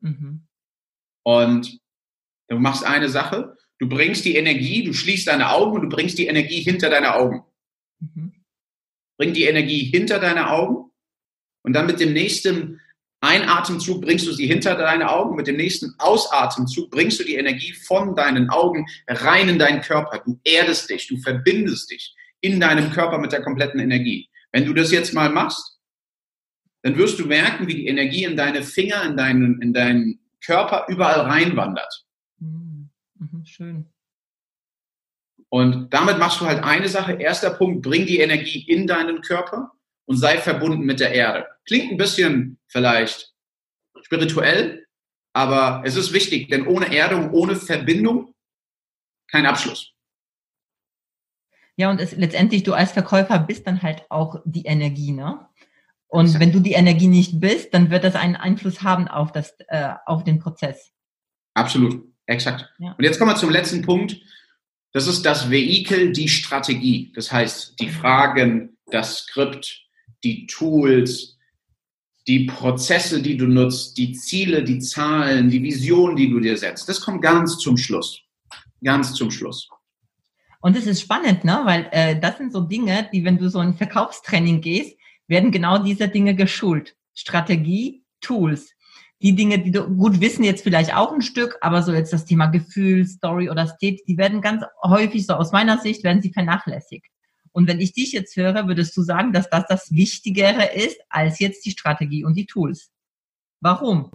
Mhm. 0.00 0.46
Und 1.24 1.78
du 2.48 2.58
machst 2.58 2.84
eine 2.84 3.08
Sache, 3.08 3.56
du 3.78 3.88
bringst 3.88 4.24
die 4.24 4.36
Energie, 4.36 4.84
du 4.84 4.92
schließt 4.92 5.26
deine 5.28 5.50
Augen 5.50 5.72
und 5.72 5.82
du 5.82 5.88
bringst 5.88 6.18
die 6.18 6.26
Energie 6.26 6.60
hinter 6.60 6.90
deine 6.90 7.14
Augen. 7.14 7.44
Mhm. 8.00 8.32
Bring 9.18 9.32
die 9.32 9.44
Energie 9.44 9.84
hinter 9.84 10.18
deine 10.18 10.50
Augen 10.50 10.90
und 11.62 11.72
dann 11.72 11.86
mit 11.86 12.00
dem 12.00 12.12
nächsten 12.12 12.80
Einatemzug 13.22 14.02
bringst 14.02 14.26
du 14.26 14.32
sie 14.32 14.48
hinter 14.48 14.74
deine 14.74 15.08
Augen, 15.08 15.36
mit 15.36 15.46
dem 15.46 15.56
nächsten 15.56 15.94
Ausatemzug 15.98 16.90
bringst 16.90 17.20
du 17.20 17.24
die 17.24 17.36
Energie 17.36 17.72
von 17.72 18.16
deinen 18.16 18.50
Augen 18.50 18.84
rein 19.06 19.48
in 19.48 19.60
deinen 19.60 19.80
Körper. 19.80 20.20
Du 20.24 20.40
erdest 20.42 20.90
dich, 20.90 21.06
du 21.06 21.16
verbindest 21.18 21.92
dich 21.92 22.16
in 22.42 22.60
deinem 22.60 22.90
Körper 22.90 23.18
mit 23.18 23.32
der 23.32 23.42
kompletten 23.42 23.80
Energie. 23.80 24.28
Wenn 24.52 24.66
du 24.66 24.74
das 24.74 24.92
jetzt 24.92 25.14
mal 25.14 25.30
machst, 25.30 25.78
dann 26.82 26.96
wirst 26.98 27.18
du 27.18 27.26
merken, 27.26 27.66
wie 27.66 27.74
die 27.74 27.86
Energie 27.86 28.24
in 28.24 28.36
deine 28.36 28.62
Finger, 28.62 29.04
in 29.04 29.16
deinen, 29.16 29.62
in 29.62 29.72
deinen 29.72 30.20
Körper 30.44 30.86
überall 30.88 31.20
reinwandert. 31.20 32.04
Mhm, 32.38 32.90
mhm 33.18 33.44
schön. 33.46 33.86
Und 35.48 35.92
damit 35.92 36.18
machst 36.18 36.40
du 36.40 36.46
halt 36.46 36.64
eine 36.64 36.88
Sache. 36.88 37.12
Erster 37.12 37.50
Punkt, 37.50 37.82
bring 37.82 38.06
die 38.06 38.20
Energie 38.20 38.64
in 38.66 38.86
deinen 38.86 39.20
Körper 39.20 39.70
und 40.06 40.16
sei 40.16 40.38
verbunden 40.38 40.84
mit 40.84 40.98
der 40.98 41.12
Erde. 41.12 41.46
Klingt 41.66 41.92
ein 41.92 41.98
bisschen 41.98 42.58
vielleicht 42.68 43.32
spirituell, 44.02 44.86
aber 45.34 45.82
es 45.84 45.96
ist 45.96 46.12
wichtig, 46.12 46.48
denn 46.48 46.66
ohne 46.66 46.92
Erde 46.92 47.16
und 47.16 47.30
ohne 47.30 47.56
Verbindung 47.56 48.34
kein 49.30 49.46
Abschluss. 49.46 49.92
Ja, 51.76 51.90
und 51.90 52.00
es, 52.00 52.12
letztendlich, 52.16 52.62
du 52.64 52.74
als 52.74 52.92
Verkäufer 52.92 53.38
bist 53.38 53.66
dann 53.66 53.82
halt 53.82 54.04
auch 54.10 54.40
die 54.44 54.64
Energie, 54.64 55.12
ne? 55.12 55.46
Und 56.08 56.26
Exakt. 56.26 56.40
wenn 56.42 56.52
du 56.52 56.60
die 56.60 56.72
Energie 56.72 57.08
nicht 57.08 57.40
bist, 57.40 57.72
dann 57.72 57.90
wird 57.90 58.04
das 58.04 58.14
einen 58.14 58.36
Einfluss 58.36 58.82
haben 58.82 59.08
auf, 59.08 59.32
das, 59.32 59.54
äh, 59.68 59.94
auf 60.04 60.24
den 60.24 60.38
Prozess. 60.38 60.92
Absolut, 61.54 62.04
exakt. 62.26 62.70
Ja. 62.78 62.92
Und 62.92 63.02
jetzt 63.02 63.18
kommen 63.18 63.30
wir 63.30 63.36
zum 63.36 63.48
letzten 63.48 63.80
Punkt. 63.80 64.20
Das 64.92 65.06
ist 65.06 65.24
das 65.24 65.50
Vehikel, 65.50 66.12
die 66.12 66.28
Strategie. 66.28 67.12
Das 67.14 67.32
heißt, 67.32 67.80
die 67.80 67.88
Fragen, 67.88 68.76
das 68.90 69.20
Skript, 69.20 69.86
die 70.22 70.46
Tools, 70.46 71.38
die 72.26 72.44
Prozesse, 72.44 73.22
die 73.22 73.36
du 73.36 73.46
nutzt, 73.46 73.96
die 73.96 74.12
Ziele, 74.12 74.62
die 74.62 74.78
Zahlen, 74.80 75.48
die 75.48 75.62
Vision, 75.62 76.14
die 76.14 76.30
du 76.30 76.40
dir 76.40 76.56
setzt. 76.56 76.88
Das 76.88 77.00
kommt 77.00 77.22
ganz 77.22 77.58
zum 77.58 77.76
Schluss. 77.76 78.20
Ganz 78.84 79.14
zum 79.14 79.30
Schluss. 79.30 79.68
Und 80.62 80.76
es 80.76 80.86
ist 80.86 81.00
spannend, 81.00 81.44
ne? 81.44 81.60
weil 81.64 81.88
äh, 81.90 82.18
das 82.18 82.38
sind 82.38 82.52
so 82.52 82.60
Dinge, 82.60 83.08
die, 83.12 83.24
wenn 83.24 83.36
du 83.36 83.50
so 83.50 83.58
ein 83.58 83.74
Verkaufstraining 83.74 84.60
gehst, 84.60 84.96
werden 85.26 85.50
genau 85.50 85.78
diese 85.78 86.08
Dinge 86.08 86.36
geschult. 86.36 86.94
Strategie, 87.14 88.04
Tools. 88.20 88.72
Die 89.22 89.34
Dinge, 89.34 89.58
die 89.58 89.72
du 89.72 89.88
gut 89.88 90.20
wissen, 90.20 90.44
jetzt 90.44 90.62
vielleicht 90.62 90.94
auch 90.94 91.12
ein 91.12 91.22
Stück, 91.22 91.58
aber 91.60 91.82
so 91.82 91.92
jetzt 91.92 92.12
das 92.12 92.26
Thema 92.26 92.46
Gefühl, 92.46 93.06
Story 93.06 93.50
oder 93.50 93.66
State, 93.66 94.02
die 94.06 94.16
werden 94.16 94.40
ganz 94.40 94.62
häufig, 94.84 95.26
so 95.26 95.34
aus 95.34 95.50
meiner 95.50 95.78
Sicht, 95.78 96.04
werden 96.04 96.22
sie 96.22 96.32
vernachlässigt. 96.32 97.06
Und 97.50 97.66
wenn 97.66 97.80
ich 97.80 97.92
dich 97.92 98.12
jetzt 98.12 98.36
höre, 98.36 98.68
würdest 98.68 98.96
du 98.96 99.02
sagen, 99.02 99.32
dass 99.32 99.50
das 99.50 99.64
das 99.68 99.90
Wichtigere 99.90 100.72
ist 100.74 101.00
als 101.08 101.40
jetzt 101.40 101.66
die 101.66 101.72
Strategie 101.72 102.24
und 102.24 102.34
die 102.34 102.46
Tools. 102.46 102.92
Warum? 103.60 104.12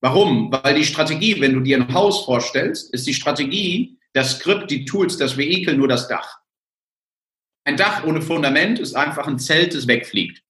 Warum? 0.00 0.52
Weil 0.52 0.76
die 0.76 0.84
Strategie, 0.84 1.40
wenn 1.40 1.54
du 1.54 1.60
dir 1.60 1.78
ein 1.78 1.92
Haus 1.92 2.24
vorstellst, 2.24 2.94
ist 2.94 3.06
die 3.06 3.14
Strategie 3.14 3.97
das 4.14 4.38
Skript, 4.38 4.70
die 4.70 4.84
Tools, 4.84 5.16
das 5.16 5.36
Vehikel, 5.36 5.76
nur 5.76 5.88
das 5.88 6.08
Dach. 6.08 6.38
Ein 7.64 7.76
Dach 7.76 8.04
ohne 8.04 8.22
Fundament 8.22 8.78
ist 8.78 8.94
einfach 8.94 9.26
ein 9.26 9.38
Zelt, 9.38 9.74
das 9.74 9.86
wegfliegt. 9.86 10.42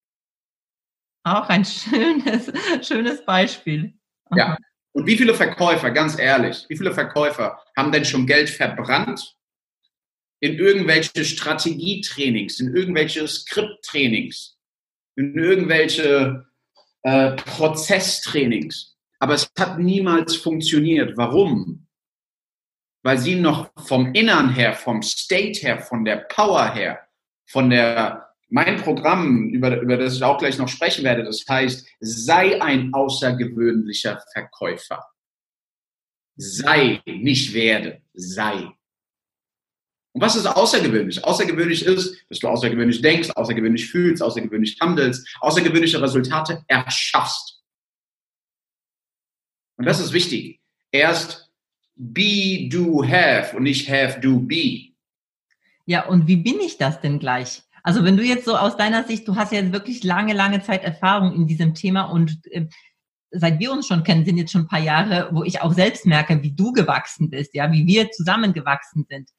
Auch 1.24 1.48
ein 1.48 1.64
schönes, 1.64 2.52
schönes 2.86 3.24
Beispiel. 3.24 3.94
Ja. 4.34 4.56
Und 4.92 5.06
wie 5.06 5.16
viele 5.16 5.34
Verkäufer, 5.34 5.90
ganz 5.90 6.18
ehrlich, 6.18 6.64
wie 6.68 6.76
viele 6.76 6.92
Verkäufer 6.92 7.60
haben 7.76 7.92
denn 7.92 8.04
schon 8.04 8.26
Geld 8.26 8.48
verbrannt 8.48 9.36
in 10.40 10.54
irgendwelche 10.54 11.24
Strategietrainings, 11.24 12.60
in 12.60 12.74
irgendwelche 12.74 13.26
Skripttrainings, 13.26 14.56
in 15.16 15.36
irgendwelche 15.36 16.46
äh, 17.02 17.32
Prozesstrainings? 17.32 18.96
Aber 19.18 19.34
es 19.34 19.50
hat 19.58 19.78
niemals 19.78 20.36
funktioniert. 20.36 21.16
Warum? 21.16 21.87
Weil 23.02 23.18
sie 23.18 23.36
noch 23.36 23.70
vom 23.86 24.12
Innern 24.14 24.52
her, 24.54 24.74
vom 24.74 25.02
State 25.02 25.60
her, 25.60 25.80
von 25.80 26.04
der 26.04 26.16
Power 26.16 26.74
her, 26.74 27.06
von 27.46 27.70
der 27.70 28.28
mein 28.50 28.80
Programm, 28.80 29.50
über, 29.50 29.80
über 29.80 29.96
das 29.96 30.16
ich 30.16 30.22
auch 30.22 30.38
gleich 30.38 30.58
noch 30.58 30.68
sprechen 30.68 31.04
werde, 31.04 31.24
das 31.24 31.44
heißt, 31.48 31.86
sei 32.00 32.60
ein 32.62 32.92
außergewöhnlicher 32.94 34.22
Verkäufer. 34.32 35.04
Sei, 36.36 37.02
nicht 37.04 37.52
werde, 37.52 38.00
sei. 38.14 38.70
Und 40.12 40.22
was 40.22 40.36
ist 40.36 40.46
außergewöhnlich? 40.46 41.22
Außergewöhnlich 41.24 41.84
ist, 41.84 42.16
dass 42.28 42.38
du 42.38 42.48
außergewöhnlich 42.48 43.02
denkst, 43.02 43.30
außergewöhnlich 43.30 43.90
fühlst, 43.90 44.22
außergewöhnlich 44.22 44.78
handelst, 44.80 45.28
außergewöhnliche 45.40 46.00
Resultate 46.00 46.64
erschaffst. 46.68 47.62
Und 49.76 49.84
das 49.84 50.00
ist 50.00 50.12
wichtig. 50.12 50.60
Erst 50.90 51.47
be, 51.98 52.68
do, 52.70 53.02
have 53.02 53.56
und 53.56 53.64
nicht 53.64 53.90
have, 53.90 54.20
do, 54.20 54.38
be. 54.38 54.94
Ja, 55.84 56.06
und 56.06 56.26
wie 56.26 56.36
bin 56.36 56.60
ich 56.60 56.78
das 56.78 57.00
denn 57.00 57.18
gleich? 57.18 57.62
Also 57.82 58.04
wenn 58.04 58.16
du 58.16 58.22
jetzt 58.22 58.44
so 58.44 58.56
aus 58.56 58.76
deiner 58.76 59.04
Sicht, 59.04 59.26
du 59.26 59.36
hast 59.36 59.52
ja 59.52 59.72
wirklich 59.72 60.04
lange, 60.04 60.34
lange 60.34 60.62
Zeit 60.62 60.84
Erfahrung 60.84 61.34
in 61.34 61.46
diesem 61.46 61.74
Thema 61.74 62.04
und 62.04 62.38
äh, 62.50 62.66
seit 63.30 63.58
wir 63.58 63.72
uns 63.72 63.86
schon 63.86 64.04
kennen, 64.04 64.24
sind 64.24 64.36
jetzt 64.36 64.52
schon 64.52 64.62
ein 64.62 64.68
paar 64.68 64.80
Jahre, 64.80 65.28
wo 65.32 65.42
ich 65.42 65.60
auch 65.60 65.72
selbst 65.72 66.06
merke, 66.06 66.42
wie 66.42 66.52
du 66.52 66.72
gewachsen 66.72 67.30
bist, 67.30 67.54
ja, 67.54 67.70
wie 67.72 67.86
wir 67.86 68.10
zusammengewachsen 68.10 69.06
sind. 69.08 69.30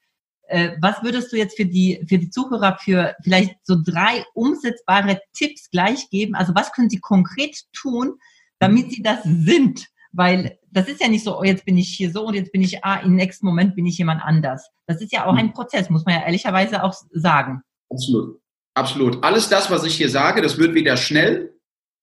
Äh, 0.48 0.76
was 0.80 1.02
würdest 1.02 1.32
du 1.32 1.36
jetzt 1.36 1.56
für 1.56 1.66
die, 1.66 2.04
für 2.08 2.18
die 2.18 2.30
Zuhörer 2.30 2.76
für 2.78 3.14
vielleicht 3.22 3.54
so 3.62 3.76
drei 3.82 4.24
umsetzbare 4.34 5.20
Tipps 5.32 5.70
gleich 5.70 6.10
geben? 6.10 6.34
Also 6.34 6.54
was 6.54 6.72
können 6.72 6.90
sie 6.90 7.00
konkret 7.00 7.56
tun, 7.72 8.14
damit 8.58 8.92
sie 8.92 9.02
das 9.02 9.20
sind? 9.22 9.86
Weil 10.12 10.58
das 10.70 10.88
ist 10.88 11.00
ja 11.00 11.08
nicht 11.08 11.24
so, 11.24 11.38
oh, 11.38 11.44
jetzt 11.44 11.64
bin 11.64 11.78
ich 11.78 11.88
hier 11.88 12.10
so 12.10 12.26
und 12.26 12.34
jetzt 12.34 12.52
bin 12.52 12.62
ich, 12.62 12.84
ah, 12.84 12.96
im 12.96 13.14
nächsten 13.14 13.46
Moment 13.46 13.76
bin 13.76 13.86
ich 13.86 13.98
jemand 13.98 14.22
anders. 14.22 14.68
Das 14.86 15.00
ist 15.00 15.12
ja 15.12 15.26
auch 15.26 15.34
ein 15.34 15.52
Prozess, 15.52 15.90
muss 15.90 16.04
man 16.04 16.16
ja 16.16 16.24
ehrlicherweise 16.24 16.82
auch 16.82 16.94
sagen. 17.12 17.62
Absolut. 17.90 18.40
Absolut. 18.74 19.22
Alles 19.24 19.48
das, 19.48 19.70
was 19.70 19.84
ich 19.84 19.96
hier 19.96 20.08
sage, 20.08 20.42
das 20.42 20.58
wird 20.58 20.74
weder 20.74 20.96
schnell 20.96 21.58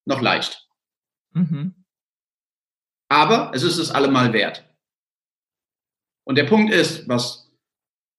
noch 0.06 0.22
leicht. 0.22 0.68
Mhm. 1.34 1.86
Aber 3.10 3.52
es 3.54 3.64
ist 3.64 3.78
es 3.78 3.92
allemal 3.92 4.34
wert. 4.34 4.66
Und 6.26 6.38
der 6.38 6.44
Punkt 6.44 6.74
ist, 6.74 7.08
was, 7.08 7.50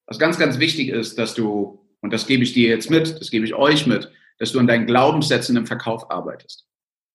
was 0.07 0.19
ganz, 0.19 0.39
ganz 0.39 0.59
wichtig 0.59 0.89
ist, 0.89 1.19
dass 1.19 1.35
du, 1.35 1.87
und 2.01 2.13
das 2.13 2.27
gebe 2.27 2.43
ich 2.43 2.55
dir 2.55 2.69
jetzt 2.69 2.91
mit, 2.91 3.21
das 3.21 3.31
gebe 3.31 3.45
ich 3.45 3.55
euch 3.55 3.87
mit, 3.87 4.11
dass 4.39 4.53
du 4.53 4.59
an 4.59 4.67
deinen 4.67 4.87
Glaubenssätzen 4.87 5.57
im 5.57 5.67
Verkauf 5.67 6.11
arbeitest. 6.11 6.67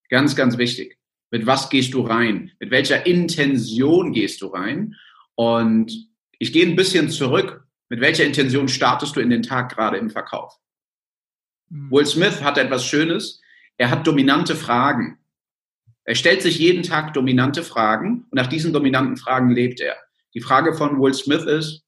Ganz, 0.10 0.36
ganz 0.36 0.58
wichtig. 0.58 1.00
Mit 1.34 1.48
was 1.48 1.72
gehst 1.72 1.96
du 1.96 2.02
rein? 2.02 2.52
Mit 2.60 2.70
welcher 2.70 3.08
Intention 3.08 4.12
gehst 4.12 4.40
du 4.44 4.50
rein? 4.50 4.96
Und 5.34 5.92
ich 6.38 6.54
gehe 6.54 6.64
ein 6.64 6.76
bisschen 6.76 7.10
zurück. 7.10 7.66
Mit 7.90 8.02
welcher 8.02 8.24
Intention 8.24 8.68
startest 8.68 9.16
du 9.16 9.20
in 9.20 9.32
den 9.32 9.42
Tag 9.42 9.74
gerade 9.74 9.98
im 9.98 10.12
Verkauf? 10.12 10.60
Mhm. 11.70 11.90
Will 11.90 12.06
Smith 12.06 12.44
hat 12.44 12.60
etwas 12.60 12.86
Schönes. 12.86 13.42
Er 13.78 13.90
hat 13.90 14.06
dominante 14.06 14.56
Fragen. 14.56 15.18
Er 16.04 16.14
stellt 16.14 16.44
sich 16.44 16.60
jeden 16.60 16.84
Tag 16.84 17.16
dominante 17.16 17.64
Fragen 17.64 18.28
und 18.30 18.36
nach 18.36 18.46
diesen 18.46 18.72
dominanten 18.72 19.18
Fragen 19.18 19.50
lebt 19.50 19.80
er. 19.80 19.96
Die 20.36 20.42
Frage 20.42 20.76
von 20.76 21.02
Will 21.02 21.16
Smith 21.16 21.46
ist, 21.46 21.84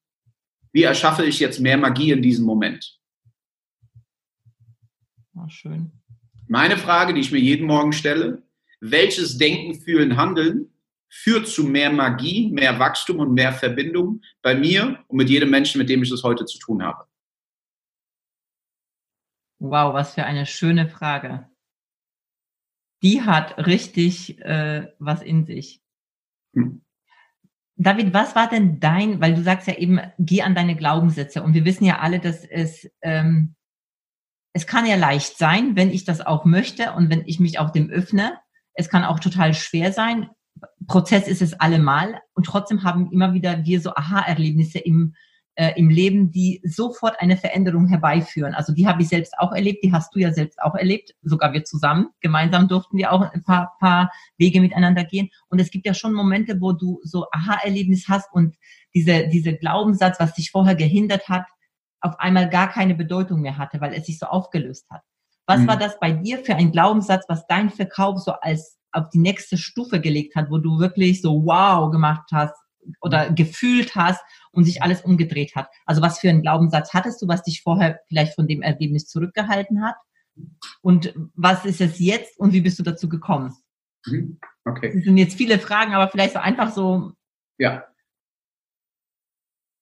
wie 0.72 0.84
erschaffe 0.84 1.24
ich 1.24 1.40
jetzt 1.40 1.60
mehr 1.60 1.78
Magie 1.78 2.10
in 2.10 2.24
diesem 2.24 2.46
Moment? 2.46 3.00
Ach, 5.38 5.52
schön. 5.52 5.92
Meine 6.48 6.78
Frage, 6.78 7.14
die 7.14 7.22
ich 7.22 7.32
mir 7.32 7.40
jeden 7.40 7.68
Morgen 7.68 7.94
stelle, 7.94 8.42
welches 8.82 9.38
Denken, 9.38 9.76
Fühlen, 9.76 10.18
Handeln 10.18 10.72
führt 11.10 11.48
zu 11.48 11.64
mehr 11.64 11.92
Magie, 11.92 12.50
mehr 12.52 12.78
Wachstum 12.80 13.20
und 13.20 13.34
mehr 13.34 13.54
Verbindung 13.54 14.22
bei 14.42 14.56
mir 14.56 15.04
und 15.08 15.18
mit 15.18 15.30
jedem 15.30 15.50
Menschen, 15.50 15.80
mit 15.80 15.90
dem 15.90 16.04
ich 16.04 16.12
es 16.12 16.24
heute 16.24 16.46
zu 16.46 16.60
tun 16.60 16.84
habe? 16.84 17.06
Wow, 19.60 19.94
was 19.94 20.14
für 20.14 20.26
eine 20.26 20.46
schöne 20.46 20.90
Frage. 20.90 21.50
Die 23.02 23.22
hat 23.22 23.58
richtig 23.66 24.40
äh, 24.40 24.92
was 25.00 25.22
in 25.22 25.46
sich. 25.46 25.82
Hm. 26.54 26.82
David, 27.78 28.14
was 28.14 28.36
war 28.36 28.50
denn 28.50 28.80
dein, 28.80 29.20
weil 29.20 29.36
du 29.36 29.44
sagst 29.44 29.68
ja 29.68 29.76
eben, 29.76 30.00
geh 30.18 30.42
an 30.42 30.56
deine 30.56 30.76
Glaubenssätze 30.76 31.44
und 31.44 31.54
wir 31.54 31.66
wissen 31.66 31.84
ja 31.84 32.00
alle, 32.00 32.20
dass 32.20 32.46
es, 32.46 32.90
ähm, 33.02 33.56
es 34.54 34.66
kann 34.66 34.86
ja 34.86 34.96
leicht 34.96 35.38
sein, 35.38 35.76
wenn 35.76 35.92
ich 35.92 36.06
das 36.06 36.22
auch 36.22 36.46
möchte 36.46 36.94
und 36.94 37.10
wenn 37.10 37.26
ich 37.26 37.40
mich 37.40 37.60
auch 37.60 37.72
dem 37.72 37.90
öffne. 37.90 38.40
Es 38.76 38.90
kann 38.90 39.04
auch 39.04 39.20
total 39.20 39.54
schwer 39.54 39.92
sein. 39.92 40.30
Prozess 40.88 41.28
ist 41.28 41.42
es 41.42 41.60
allemal 41.60 42.20
und 42.34 42.46
trotzdem 42.46 42.84
haben 42.84 43.12
immer 43.12 43.34
wieder 43.34 43.66
wir 43.66 43.82
so 43.82 43.94
Aha-Erlebnisse 43.96 44.80
im, 44.80 45.16
äh, 45.56 45.74
im 45.76 45.90
Leben, 45.90 46.32
die 46.32 46.62
sofort 46.64 47.20
eine 47.20 47.38
Veränderung 47.38 47.88
herbeiführen. 47.88 48.54
Also 48.54 48.74
die 48.74 48.88
habe 48.88 49.02
ich 49.02 49.10
selbst 49.10 49.38
auch 49.38 49.52
erlebt, 49.52 49.84
die 49.84 49.92
hast 49.92 50.14
du 50.16 50.20
ja 50.20 50.32
selbst 50.32 50.62
auch 50.62 50.76
erlebt, 50.76 51.14
sogar 51.24 51.54
wir 51.54 51.64
zusammen. 51.64 52.10
Gemeinsam 52.22 52.68
durften 52.68 52.98
wir 52.98 53.12
auch 53.12 53.22
ein 53.22 53.44
paar, 53.44 53.74
paar 53.80 54.12
Wege 54.38 54.62
miteinander 54.62 55.04
gehen. 55.04 55.30
Und 55.50 55.60
es 55.60 55.72
gibt 55.72 55.86
ja 55.86 55.94
schon 55.94 56.14
Momente, 56.14 56.62
wo 56.62 56.72
du 56.72 57.00
so 57.04 57.26
Aha-Erlebnis 57.32 58.06
hast 58.08 58.32
und 58.34 58.56
diese, 58.94 59.28
diese 59.28 59.56
Glaubenssatz, 59.56 60.20
was 60.20 60.34
dich 60.34 60.52
vorher 60.52 60.76
gehindert 60.76 61.28
hat, 61.28 61.46
auf 62.02 62.20
einmal 62.20 62.50
gar 62.50 62.70
keine 62.70 62.96
Bedeutung 62.96 63.42
mehr 63.42 63.58
hatte, 63.58 63.82
weil 63.82 63.94
es 63.94 64.06
sich 64.06 64.20
so 64.20 64.28
aufgelöst 64.28 64.86
hat. 64.90 65.02
Was 65.48 65.62
mhm. 65.62 65.68
war 65.68 65.78
das 65.78 66.00
bei 66.00 66.12
dir 66.12 66.40
für 66.44 66.56
ein 66.56 66.72
Glaubenssatz, 66.72 67.26
was 67.28 67.46
dein 67.48 67.70
Verkauf 67.70 68.20
so 68.20 68.32
als 68.34 68.78
auf 68.92 69.10
die 69.10 69.20
nächste 69.20 69.58
Stufe 69.58 70.00
gelegt 70.00 70.36
hat, 70.36 70.50
wo 70.50 70.58
du 70.58 70.80
wirklich 70.80 71.22
so 71.22 71.46
wow 71.46 71.92
gemacht 71.92 72.30
hast 72.32 72.56
oder 73.02 73.32
gefühlt 73.32 73.96
hast 73.96 74.22
und 74.52 74.64
sich 74.64 74.82
alles 74.82 75.02
umgedreht 75.02 75.56
hat. 75.56 75.70
Also 75.86 76.02
was 76.02 76.20
für 76.20 76.30
einen 76.30 76.42
Glaubenssatz 76.42 76.94
hattest 76.94 77.22
du, 77.22 77.28
was 77.28 77.44
dich 77.44 77.62
vorher 77.62 78.00
vielleicht 78.08 78.36
von 78.36 78.48
dem 78.48 78.62
Ergebnis 78.62 79.08
zurückgehalten 79.08 79.84
hat? 79.84 79.96
Und 80.82 81.14
was 81.34 81.66
ist 81.66 81.82
es 81.82 82.00
jetzt 82.00 82.40
und 82.40 82.54
wie 82.54 82.62
bist 82.62 82.78
du 82.80 82.84
dazu 82.84 83.10
gekommen? 83.10 83.54
Mhm. 84.06 84.40
Okay. 84.66 84.92
Das 84.94 85.04
sind 85.04 85.18
jetzt 85.18 85.36
viele 85.36 85.60
Fragen, 85.60 85.94
aber 85.94 86.10
vielleicht 86.10 86.34
so 86.34 86.40
einfach 86.40 86.72
so. 86.72 87.14
Ja. 87.58 87.86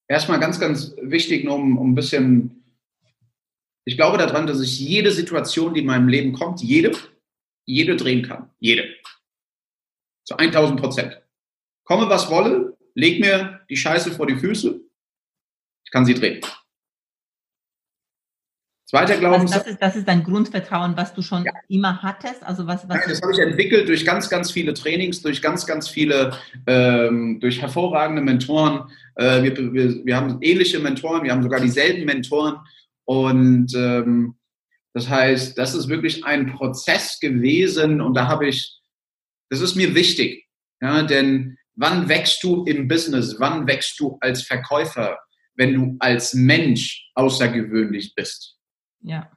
Erstmal 0.06 0.38
ganz, 0.38 0.60
ganz 0.60 0.94
wichtig, 1.00 1.48
um, 1.48 1.78
um 1.78 1.92
ein 1.92 1.94
bisschen, 1.94 2.63
ich 3.84 3.96
glaube 3.96 4.18
daran, 4.18 4.46
dass 4.46 4.60
ich 4.60 4.78
jede 4.80 5.10
Situation, 5.10 5.74
die 5.74 5.80
in 5.80 5.86
meinem 5.86 6.08
Leben 6.08 6.32
kommt, 6.32 6.62
jede, 6.62 6.92
jede 7.66 7.96
drehen 7.96 8.22
kann. 8.22 8.50
Jede. 8.58 8.88
Zu 10.24 10.36
1000 10.36 10.80
Prozent. 10.80 11.20
Komme, 11.84 12.08
was 12.08 12.30
wolle, 12.30 12.76
leg 12.94 13.20
mir 13.20 13.60
die 13.68 13.76
Scheiße 13.76 14.12
vor 14.12 14.26
die 14.26 14.36
Füße, 14.36 14.80
ich 15.84 15.90
kann 15.90 16.06
sie 16.06 16.14
drehen. 16.14 16.40
Zweiter 18.86 19.16
Glaubenssatz. 19.16 19.56
Also 19.56 19.64
das, 19.64 19.72
ist, 19.72 19.82
das 19.82 19.96
ist 19.96 20.08
dein 20.08 20.22
Grundvertrauen, 20.22 20.96
was 20.96 21.14
du 21.14 21.20
schon 21.20 21.44
ja. 21.44 21.52
immer 21.68 22.00
hattest? 22.02 22.42
Also 22.44 22.66
was, 22.66 22.88
was 22.88 22.96
Nein, 22.96 23.08
das 23.08 23.20
habe 23.22 23.32
ich 23.32 23.38
entwickelt 23.38 23.88
durch 23.88 24.04
ganz, 24.04 24.28
ganz 24.30 24.50
viele 24.52 24.72
Trainings, 24.72 25.20
durch 25.20 25.42
ganz, 25.42 25.66
ganz 25.66 25.88
viele, 25.88 26.32
ähm, 26.66 27.40
durch 27.40 27.60
hervorragende 27.60 28.22
Mentoren. 28.22 28.90
Äh, 29.16 29.42
wir, 29.42 29.72
wir, 29.72 30.04
wir 30.04 30.16
haben 30.16 30.38
ähnliche 30.42 30.78
Mentoren, 30.78 31.24
wir 31.24 31.32
haben 31.32 31.42
sogar 31.42 31.60
dieselben 31.60 32.04
Mentoren. 32.04 32.60
Und 33.04 33.74
ähm, 33.74 34.36
das 34.92 35.08
heißt, 35.08 35.58
das 35.58 35.74
ist 35.74 35.88
wirklich 35.88 36.24
ein 36.24 36.46
Prozess 36.52 37.18
gewesen 37.20 38.00
und 38.00 38.14
da 38.14 38.28
habe 38.28 38.48
ich, 38.48 38.78
das 39.50 39.60
ist 39.60 39.74
mir 39.74 39.94
wichtig, 39.94 40.46
ja, 40.80 41.02
denn 41.02 41.58
Wann 41.76 42.08
wächst 42.08 42.42
du 42.44 42.64
im 42.64 42.86
Business? 42.86 43.36
Wann 43.38 43.66
wächst 43.66 43.98
du 43.98 44.16
als 44.20 44.42
Verkäufer, 44.42 45.18
wenn 45.56 45.74
du 45.74 45.96
als 45.98 46.34
Mensch 46.34 47.10
außergewöhnlich 47.14 48.14
bist? 48.14 48.56
Ja. 49.00 49.30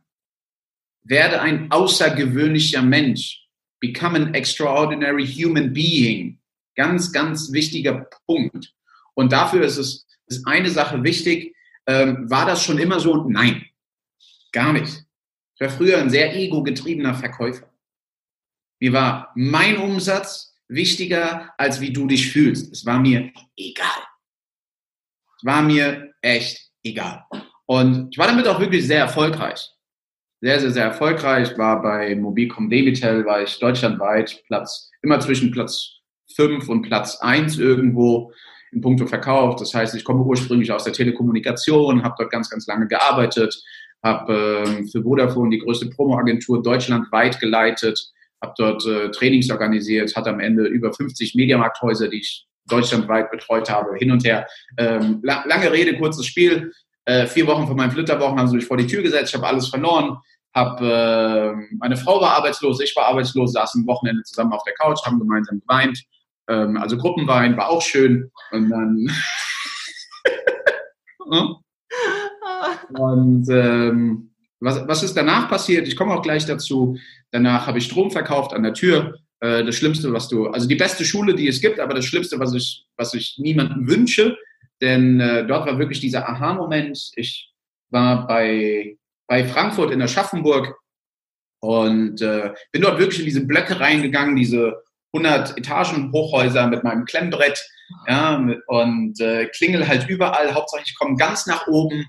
Werde 1.04 1.42
ein 1.42 1.72
außergewöhnlicher 1.72 2.84
Mensch. 2.84 3.48
Become 3.80 4.18
an 4.18 4.34
extraordinary 4.34 5.26
human 5.26 5.74
being. 5.74 6.40
Ganz, 6.76 7.12
ganz 7.12 7.52
wichtiger 7.52 8.08
Punkt. 8.28 8.74
Und 9.16 9.32
dafür 9.34 9.64
ist 9.64 9.78
es 9.78 10.06
ist 10.28 10.46
eine 10.46 10.70
Sache 10.70 11.04
wichtig. 11.04 11.56
Ähm, 11.88 12.30
war 12.30 12.46
das 12.46 12.64
schon 12.64 12.78
immer 12.78 13.00
so? 13.00 13.28
Nein, 13.30 13.66
gar 14.52 14.74
nicht. 14.74 15.04
Ich 15.56 15.62
war 15.62 15.70
früher 15.70 15.98
ein 15.98 16.10
sehr 16.10 16.36
ego-getriebener 16.36 17.16
Verkäufer. 17.16 17.72
Mir 18.80 18.94
war 18.94 19.32
mein 19.36 19.78
Umsatz 19.78 20.56
wichtiger, 20.68 21.54
als 21.58 21.82
wie 21.82 21.92
du 21.92 22.06
dich 22.06 22.32
fühlst. 22.32 22.72
Es 22.72 22.86
war 22.86 23.00
mir 23.00 23.32
egal. 23.56 24.04
Es 25.38 25.46
war 25.46 25.62
mir 25.62 26.14
echt 26.22 26.70
egal. 26.84 27.26
Und 27.66 28.10
ich 28.12 28.18
war 28.18 28.28
damit 28.28 28.48
auch 28.48 28.60
wirklich 28.60 28.86
sehr 28.86 29.00
erfolgreich. 29.00 29.70
Sehr, 30.42 30.60
sehr, 30.60 30.72
sehr 30.72 30.86
erfolgreich. 30.86 31.58
War 31.58 31.82
bei 31.82 32.16
Mobilcom 32.16 32.70
Debitel, 32.70 33.26
war 33.26 33.42
ich 33.42 33.58
deutschlandweit 33.58 34.44
Platz, 34.46 34.92
immer 35.02 35.20
zwischen 35.20 35.52
Platz 35.52 35.96
5 36.36 36.70
und 36.70 36.84
Platz 36.84 37.18
1 37.22 37.58
irgendwo 37.58 38.32
in 38.72 38.82
puncto 38.82 39.08
Verkauf. 39.08 39.56
Das 39.56 39.74
heißt, 39.74 39.96
ich 39.96 40.04
komme 40.04 40.24
ursprünglich 40.24 40.72
aus 40.72 40.84
der 40.84 40.94
Telekommunikation, 40.94 42.04
habe 42.04 42.16
dort 42.18 42.32
ganz, 42.32 42.50
ganz 42.50 42.68
lange 42.68 42.88
gearbeitet, 42.88 43.62
habe 44.04 44.64
ähm, 44.66 44.88
für 44.88 45.04
Vodafone 45.04 45.50
die 45.52 45.60
größte 45.60 45.90
Promoagentur 45.90 46.62
deutschlandweit 46.62 47.40
geleitet, 47.40 48.12
habe 48.42 48.54
dort 48.58 48.86
äh, 48.86 49.10
Trainings 49.12 49.50
organisiert, 49.50 50.16
hatte 50.16 50.30
am 50.30 50.40
Ende 50.40 50.66
über 50.66 50.94
50 50.94 51.36
Mediamarkthäuser, 51.36 52.08
die 52.10 52.18
ich 52.18 52.46
deutschlandweit 52.68 53.32
betreut 53.32 53.70
habe, 53.70 53.96
hin 53.98 54.12
und 54.12 54.26
her. 54.26 54.48
Ähm, 54.78 55.20
la 55.24 55.44
lange 55.48 55.72
Rede, 55.72 55.98
kurzes 55.98 56.26
Spiel. 56.26 56.72
Äh, 57.06 57.26
vier 57.26 57.48
Wochen 57.48 57.68
von 57.68 57.78
meinen 57.78 57.92
Flitterwochen 57.92 58.38
haben 58.38 58.48
sie 58.50 58.58
mich 58.58 58.66
vor 58.66 58.78
die 58.78 58.88
Tür 58.88 59.02
gesetzt, 59.02 59.30
ich 59.30 59.36
habe 59.36 59.48
alles 59.48 59.70
verloren. 59.70 60.18
Hab, 60.54 60.82
äh, 60.82 61.54
meine 61.78 61.96
Frau 61.96 62.20
war 62.20 62.36
arbeitslos, 62.36 62.82
ich 62.82 62.96
war 62.96 63.06
arbeitslos, 63.06 63.54
saßen 63.54 63.82
am 63.82 63.88
Wochenende 63.88 64.24
zusammen 64.24 64.54
auf 64.54 64.64
der 64.64 64.74
Couch, 64.74 65.00
haben 65.06 65.20
gemeinsam 65.20 65.62
geweint. 65.62 66.04
Ähm, 66.48 66.78
also 66.78 66.98
Gruppenwein 66.98 67.58
war 67.58 67.70
auch 67.70 67.82
schön. 67.82 68.32
Und 68.52 68.70
dann 68.70 69.10
Und 72.90 73.48
ähm, 73.50 74.32
was, 74.60 74.88
was 74.88 75.04
ist 75.04 75.16
danach 75.16 75.50
passiert? 75.50 75.88
Ich 75.88 75.96
komme 75.96 76.14
auch 76.14 76.22
gleich 76.22 76.46
dazu. 76.46 76.98
Danach 77.32 77.68
habe 77.68 77.78
ich 77.78 77.86
Strom 77.86 78.12
verkauft 78.12 78.54
an 78.54 78.64
der 78.64 78.74
Tür. 78.74 79.20
Äh, 79.40 79.64
das 79.64 79.76
Schlimmste, 79.76 80.12
was 80.14 80.28
du, 80.28 80.48
also 80.48 80.68
die 80.68 80.76
beste 80.76 81.06
Schule, 81.06 81.36
die 81.36 81.48
es 81.48 81.62
gibt, 81.62 81.80
aber 81.80 81.94
das 81.94 82.06
Schlimmste, 82.06 82.40
was 82.40 82.54
ich, 82.54 82.86
was 82.96 83.14
ich 83.14 83.36
niemandem 83.38 83.88
wünsche, 83.88 84.38
denn 84.82 85.20
äh, 85.20 85.46
dort 85.46 85.68
war 85.68 85.78
wirklich 85.80 86.00
dieser 86.00 86.28
Aha-Moment. 86.28 87.12
Ich 87.16 87.52
war 87.90 88.28
bei, 88.28 88.98
bei 89.28 89.46
Frankfurt 89.46 89.92
in 89.92 90.02
Aschaffenburg 90.02 90.76
und 91.60 92.22
äh, 92.22 92.54
bin 92.72 92.82
dort 92.82 93.00
wirklich 93.00 93.20
in 93.20 93.26
diese 93.26 93.46
Blöcke 93.46 93.80
reingegangen, 93.80 94.36
diese 94.36 94.84
100 95.18 95.58
Etagen 95.58 96.12
Hochhäuser 96.12 96.68
mit 96.68 96.84
meinem 96.84 97.06
Klemmbrett 97.06 97.60
ja, 98.08 98.36
und 98.68 99.20
äh, 99.20 99.48
klingel 99.48 99.88
halt 99.88 100.08
überall. 100.10 100.54
Hauptsache 100.54 100.84
ich 100.86 100.98
komme 100.98 101.16
ganz 101.16 101.46
nach 101.48 101.68
oben 101.68 102.06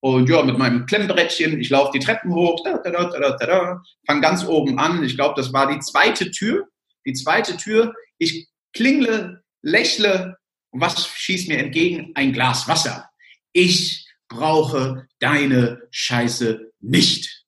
und 0.00 0.30
ja, 0.30 0.42
mit 0.42 0.56
meinem 0.56 0.86
Klemmbrettchen, 0.86 1.60
ich 1.60 1.68
laufe 1.68 1.92
die 1.92 1.98
Treppen 2.04 2.32
hoch, 2.34 2.62
da, 2.64 2.78
da, 2.78 2.90
da, 2.90 3.18
da, 3.18 3.46
da, 3.46 3.82
fang 4.06 4.22
ganz 4.22 4.46
oben 4.46 4.78
an. 4.78 5.04
Ich 5.04 5.14
glaube, 5.14 5.34
das 5.36 5.52
war 5.52 5.70
die 5.70 5.78
zweite 5.80 6.30
Tür. 6.30 6.66
Die 7.06 7.12
zweite 7.12 7.56
Tür. 7.56 7.94
Ich 8.18 8.48
klingle, 8.72 9.42
lächle 9.62 10.38
und 10.70 10.80
was 10.80 11.06
schießt 11.06 11.48
mir 11.48 11.58
entgegen? 11.58 12.12
Ein 12.14 12.32
Glas 12.32 12.66
Wasser. 12.66 13.10
Ich 13.52 14.06
brauche 14.28 15.06
deine 15.18 15.82
Scheiße 15.90 16.72
nicht. 16.80 17.44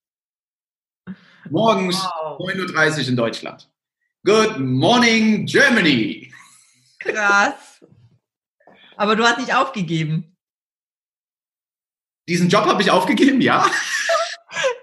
Morgens 1.49 1.97
wow. 1.97 2.39
9.30 2.39 3.03
Uhr 3.03 3.09
in 3.09 3.17
Deutschland. 3.17 3.72
Good 4.25 4.61
morning, 4.61 5.47
Germany. 5.47 6.33
Krass. 7.01 7.85
Aber 8.97 9.17
du 9.17 9.25
hast 9.25 9.39
nicht 9.39 9.53
aufgegeben. 9.53 10.37
Diesen 12.29 12.49
Job 12.49 12.67
habe 12.67 12.81
ich 12.83 12.91
aufgegeben, 12.91 13.41
ja. 13.41 13.69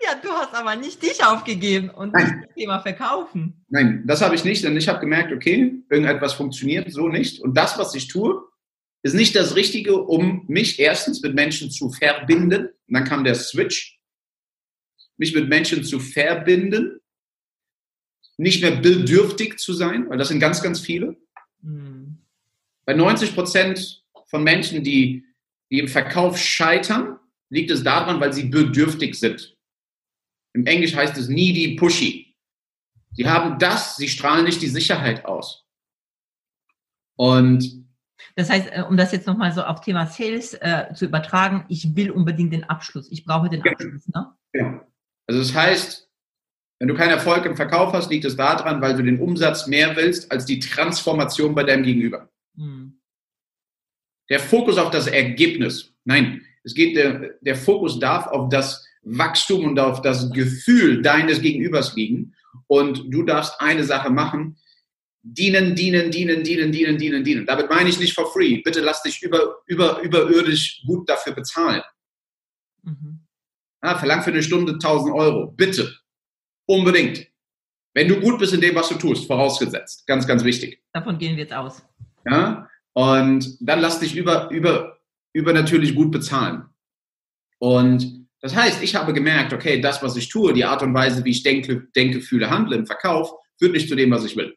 Ja, 0.04 0.16
du 0.16 0.30
hast 0.32 0.56
aber 0.56 0.76
nicht 0.76 1.04
dich 1.04 1.24
aufgegeben 1.24 1.92
und 1.92 2.12
Nein. 2.12 2.44
das 2.44 2.56
Thema 2.56 2.80
verkaufen. 2.80 3.64
Nein, 3.70 4.04
das 4.08 4.22
habe 4.22 4.34
ich 4.34 4.44
nicht, 4.44 4.64
denn 4.64 4.76
ich 4.76 4.90
habe 4.90 5.00
gemerkt, 5.00 5.32
okay, 5.32 5.84
irgendetwas 5.90 6.34
funktioniert 6.34 6.92
so 6.92 7.08
nicht. 7.08 7.40
Und 7.40 7.54
das, 7.56 7.78
was 7.78 7.94
ich 7.94 8.08
tue, 8.08 8.42
ist 9.04 9.14
nicht 9.14 9.36
das 9.36 9.56
Richtige, 9.56 10.02
um 10.02 10.44
mich 10.48 10.80
erstens 10.80 11.22
mit 11.22 11.36
Menschen 11.36 11.70
zu 11.70 11.92
verbinden. 11.92 12.70
Und 12.88 12.94
dann 12.94 13.04
kam 13.04 13.24
der 13.24 13.36
Switch, 13.36 14.00
mich 15.18 15.36
mit 15.36 15.48
Menschen 15.48 15.84
zu 15.84 16.00
verbinden, 16.00 16.99
nicht 18.40 18.62
mehr 18.62 18.72
bedürftig 18.72 19.60
zu 19.60 19.74
sein, 19.74 20.10
weil 20.10 20.18
das 20.18 20.30
sind 20.30 20.40
ganz, 20.40 20.64
ganz 20.64 20.80
viele. 20.80 21.18
Hm. 21.62 22.18
Bei 22.86 22.94
90 22.94 23.36
Prozent 23.36 24.04
von 24.28 24.44
Menschen, 24.44 24.84
die, 24.84 25.26
die 25.70 25.80
im 25.80 25.90
Verkauf 25.90 26.38
scheitern, 26.38 27.20
liegt 27.50 27.70
es 27.70 27.84
daran, 27.84 28.20
weil 28.20 28.32
sie 28.32 28.46
bedürftig 28.46 29.16
sind. 29.16 29.58
Im 30.54 30.66
Englisch 30.66 30.96
heißt 30.96 31.18
es 31.18 31.28
needy, 31.28 31.76
pushy. 31.76 32.36
Sie 33.12 33.28
haben 33.28 33.60
das, 33.60 33.98
sie 33.98 34.08
strahlen 34.08 34.46
nicht 34.46 34.62
die 34.62 34.68
Sicherheit 34.68 35.26
aus. 35.26 35.66
Und 37.18 37.86
das 38.36 38.50
heißt, 38.50 38.70
äh, 38.72 38.84
um 38.88 38.96
das 38.96 39.12
jetzt 39.12 39.28
nochmal 39.28 39.52
so 39.52 39.64
auf 39.64 39.82
Thema 39.82 40.08
Sales 40.08 40.54
äh, 40.54 40.94
zu 40.94 41.06
übertragen, 41.06 41.66
ich 41.68 41.96
will 41.96 42.12
unbedingt 42.12 42.54
den 42.54 42.64
Abschluss. 42.64 43.12
Ich 43.12 43.26
brauche 43.26 43.50
den 43.50 43.62
Abschluss. 43.68 44.08
Ne? 44.08 44.34
Ja. 44.54 44.88
Also 45.28 45.42
das 45.42 45.54
heißt, 45.54 46.09
wenn 46.80 46.88
du 46.88 46.94
keinen 46.96 47.12
Erfolg 47.12 47.46
im 47.46 47.58
Verkauf 47.58 47.94
hast, 47.94 48.10
liegt 48.10 48.26
es 48.26 48.38
daran, 48.38 48.82
weil 48.82 48.96
du 48.96 49.04
den 49.04 49.20
Umsatz 49.20 49.68
mehr 49.68 49.96
willst 49.98 50.32
als 50.32 50.46
die 50.46 50.60
Transformation 50.60 51.54
bei 51.54 51.64
deinem 51.64 51.84
Gegenüber. 51.84 52.30
Hm. 52.56 53.00
Der 54.30 54.40
Fokus 54.40 54.78
auf 54.78 54.90
das 54.90 55.08
Ergebnis. 55.08 55.94
Nein, 56.06 56.46
es 56.64 56.74
geht, 56.74 56.96
der, 56.96 57.34
der 57.42 57.56
Fokus 57.56 58.00
darf 58.00 58.28
auf 58.28 58.50
das 58.50 58.86
Wachstum 59.02 59.66
und 59.66 59.80
auf 59.80 60.02
das 60.02 60.32
Gefühl 60.32 61.02
deines 61.02 61.42
Gegenübers 61.42 61.96
liegen. 61.96 62.34
Und 62.68 63.14
du 63.14 63.24
darfst 63.24 63.60
eine 63.60 63.84
Sache 63.84 64.10
machen, 64.10 64.58
dienen, 65.22 65.76
dienen, 65.76 66.12
dienen, 66.12 66.44
dienen, 66.44 66.72
dienen, 66.72 66.98
dienen, 66.98 67.24
dienen. 67.24 67.46
Damit 67.46 67.70
meine 67.70 67.90
ich 67.90 68.00
nicht 68.00 68.14
for 68.14 68.32
free. 68.32 68.62
Bitte 68.62 68.80
lass 68.80 69.04
dich 69.04 69.22
über, 69.22 69.58
über, 69.66 70.00
überirdisch 70.02 70.82
gut 70.86 71.10
dafür 71.10 71.34
bezahlen. 71.34 71.82
Mhm. 72.84 73.20
Ja, 73.84 73.98
verlang 73.98 74.24
für 74.24 74.32
eine 74.32 74.44
Stunde 74.44 74.74
1000 74.74 75.14
Euro. 75.14 75.52
Bitte. 75.52 75.94
Unbedingt. 76.70 77.26
Wenn 77.96 78.08
du 78.08 78.20
gut 78.20 78.38
bist 78.38 78.54
in 78.54 78.62
dem, 78.62 78.76
was 78.76 78.90
du 78.90 78.96
tust, 78.96 79.26
vorausgesetzt. 79.26 80.06
Ganz, 80.06 80.28
ganz 80.28 80.44
wichtig. 80.44 80.84
Davon 80.94 81.18
gehen 81.18 81.36
wir 81.36 81.44
jetzt 81.44 81.54
aus. 81.54 81.82
Ja, 82.30 82.70
und 82.94 83.58
dann 83.60 83.80
lass 83.80 84.00
dich 84.00 84.16
über, 84.16 84.52
über, 84.52 85.00
übernatürlich 85.34 85.96
gut 85.96 86.12
bezahlen. 86.12 86.66
Und 87.58 88.28
das 88.42 88.56
heißt, 88.56 88.84
ich 88.84 88.96
habe 88.96 89.14
gemerkt, 89.14 89.52
okay, 89.52 89.82
das, 89.82 90.04
was 90.04 90.16
ich 90.16 90.30
tue, 90.30 90.54
die 90.54 90.64
Art 90.64 90.84
und 90.84 90.94
Weise, 90.94 91.26
wie 91.26 91.32
ich 91.32 91.42
denke, 91.42 91.88
denke 91.96 92.22
fühle, 92.22 92.52
handle 92.52 92.78
im 92.78 92.86
Verkauf, 92.86 93.32
führt 93.58 93.74
nicht 93.74 93.90
zu 93.90 93.96
dem, 93.96 94.12
was 94.12 94.24
ich 94.24 94.36
will. 94.38 94.56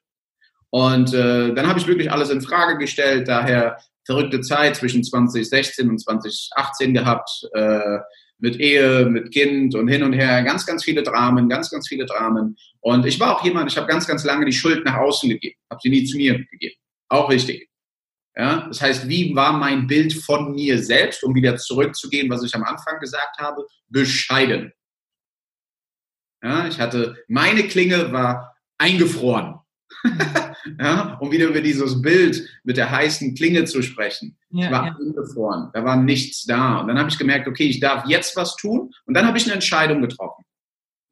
Und 0.69 1.15
äh, 1.15 1.55
dann 1.55 1.67
habe 1.67 1.79
ich 1.79 1.87
wirklich 1.87 2.13
alles 2.13 2.29
in 2.29 2.43
Frage 2.43 2.77
gestellt, 2.77 3.27
daher 3.27 3.79
verrückte 4.05 4.43
Zeit 4.43 4.77
zwischen 4.77 5.03
2016 5.03 5.89
und 5.89 5.99
2018 5.99 6.93
gehabt, 6.93 7.49
äh, 7.55 8.01
mit 8.43 8.59
Ehe, 8.59 9.07
mit 9.07 9.31
Kind 9.31 9.75
und 9.77 9.87
hin 9.87 10.03
und 10.03 10.15
her, 10.15 10.43
ganz, 10.43 10.67
ganz 10.67 10.83
viele 10.83 11.05
Dramen, 11.05 11.49
ganz, 11.49 11.71
ganz 11.71 11.87
viele 11.87 12.07
Dramen. 12.07 12.57
Und 12.81 13.07
ich 13.07 13.21
war 13.21 13.37
auch 13.37 13.45
jemand, 13.45 13.71
ich 13.71 13.79
habe 13.79 13.87
ganz, 13.87 14.05
ganz 14.05 14.25
lange 14.25 14.45
die 14.45 14.53
Schuld 14.53 14.85
nach 14.85 14.97
außen 14.97 15.29
gegeben, 15.29 15.55
habe 15.71 15.81
sie 15.81 15.91
nie 15.91 16.05
zu 16.05 16.17
mir 16.17 16.45
gegeben. 16.51 16.75
Auch 17.09 17.31
wichtig. 17.31 17.69
Ja, 18.37 18.67
das 18.67 18.81
heißt, 18.81 19.09
wie 19.09 19.37
war 19.37 19.53
mein 19.53 19.87
Bild 19.87 20.13
von 20.13 20.53
mir 20.55 20.83
selbst, 20.83 21.23
um 21.23 21.35
wieder 21.37 21.57
zurückzugehen, 21.57 22.29
was 22.31 22.43
ich 22.43 22.55
am 22.55 22.65
Anfang 22.65 22.99
gesagt 22.99 23.39
habe? 23.39 23.65
Bescheiden. 23.89 24.73
Ja, 26.43 26.67
ich 26.67 26.81
hatte, 26.81 27.23
meine 27.29 27.63
Klinge 27.69 28.11
war 28.11 28.57
eingefroren. 28.77 29.61
ja, 30.79 31.19
um 31.21 31.31
wieder 31.31 31.49
über 31.49 31.61
dieses 31.61 32.01
Bild 32.01 32.49
mit 32.65 32.77
der 32.77 32.91
heißen 32.91 33.35
Klinge 33.35 33.65
zu 33.65 33.83
sprechen. 33.83 34.37
Ja, 34.51 34.67
ich 34.67 34.73
war 34.73 34.87
ja. 34.87 34.97
eingefroren, 35.01 35.71
da 35.73 35.85
war 35.85 35.97
nichts 35.97 36.45
da. 36.45 36.81
Und 36.81 36.89
dann 36.89 36.99
habe 36.99 37.09
ich 37.09 37.19
gemerkt, 37.19 37.49
okay, 37.49 37.65
ich 37.65 37.81
darf 37.81 38.07
jetzt 38.07 38.37
was 38.37 38.57
tun. 38.57 38.93
Und 39.07 39.15
dann 39.15 39.27
habe 39.27 39.39
ich 39.39 39.45
eine 39.45 39.55
Entscheidung 39.55 40.03
getroffen. 40.03 40.45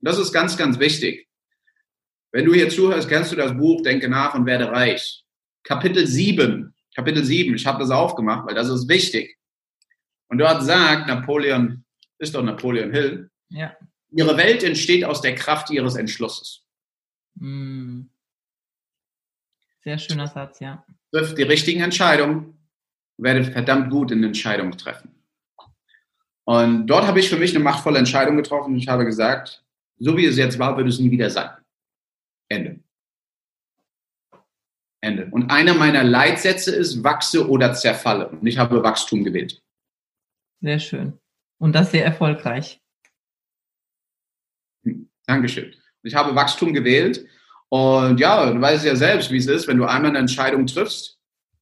Und 0.01 0.09
das 0.09 0.19
ist 0.19 0.33
ganz, 0.33 0.57
ganz 0.57 0.79
wichtig. 0.79 1.29
Wenn 2.33 2.45
du 2.45 2.55
hier 2.55 2.69
zuhörst, 2.69 3.09
kennst 3.09 3.33
du 3.33 3.37
das 3.37 3.57
Buch 3.57 3.83
Denke 3.83 4.09
nach 4.09 4.35
und 4.35 4.47
werde 4.47 4.71
reich. 4.71 5.25
Kapitel 5.65 6.07
7 6.07 6.73
Kapitel 6.95 7.25
7, 7.25 7.55
ich 7.55 7.67
habe 7.67 7.79
das 7.79 7.91
aufgemacht, 7.91 8.47
weil 8.47 8.55
das 8.55 8.69
ist 8.69 8.89
wichtig. 8.89 9.39
Und 10.29 10.39
dort 10.39 10.63
sagt 10.63 11.09
Napoleon, 11.09 11.85
ist 12.19 12.35
doch 12.35 12.43
Napoleon 12.43 12.93
Hill, 12.93 13.31
ja. 13.49 13.77
ihre 14.11 14.37
Welt 14.37 14.63
entsteht 14.63 15.05
aus 15.05 15.21
der 15.21 15.35
Kraft 15.35 15.71
ihres 15.71 15.97
Entschlusses. 15.97 16.63
Hm. 17.39 18.11
Sehr 19.83 19.99
schöner 19.99 20.27
Satz, 20.27 20.61
ja. 20.61 20.85
Trifft 21.13 21.39
die 21.39 21.43
richtigen 21.43 21.81
Entscheidungen, 21.81 22.59
werde 23.17 23.45
verdammt 23.45 23.91
gut 23.91 24.11
in 24.11 24.23
Entscheidungen 24.23 24.77
treffen. 24.77 25.15
Und 26.45 26.87
dort 26.87 27.07
habe 27.07 27.21
ich 27.21 27.29
für 27.29 27.37
mich 27.37 27.55
eine 27.55 27.63
machtvolle 27.63 27.99
Entscheidung 27.99 28.37
getroffen. 28.37 28.77
Ich 28.77 28.89
habe 28.89 29.05
gesagt, 29.05 29.65
so 29.99 30.17
wie 30.17 30.27
es 30.27 30.37
jetzt 30.37 30.59
war, 30.59 30.77
wird 30.77 30.89
es 30.89 30.99
nie 30.99 31.11
wieder 31.11 31.31
sein. 31.31 31.51
Ende. 32.49 32.81
Ende. 35.01 35.29
Und 35.31 35.51
einer 35.51 35.75
meiner 35.75 36.05
Leitsätze 36.05 36.75
ist, 36.75 37.03
wachse 37.03 37.49
oder 37.49 37.73
zerfalle. 37.73 38.29
Und 38.29 38.47
ich 38.47 38.59
habe 38.59 38.83
Wachstum 38.83 39.25
gewählt. 39.25 39.63
Sehr 40.61 40.79
schön. 40.79 41.19
Und 41.59 41.73
das 41.75 41.91
sehr 41.91 42.05
erfolgreich. 42.05 42.81
Dankeschön. 45.27 45.75
Ich 46.03 46.15
habe 46.15 46.35
Wachstum 46.35 46.75
gewählt. 46.75 47.27
Und 47.71 48.19
ja, 48.19 48.51
du 48.53 48.61
weißt 48.61 48.85
ja 48.85 48.97
selbst, 48.97 49.31
wie 49.31 49.39
es 49.39 49.47
ist, 49.47 49.69
wenn 49.69 49.79
du 49.79 49.85
einmal 49.85 50.11
eine 50.11 50.19
Entscheidung 50.19 50.67
triffst, 50.67 51.19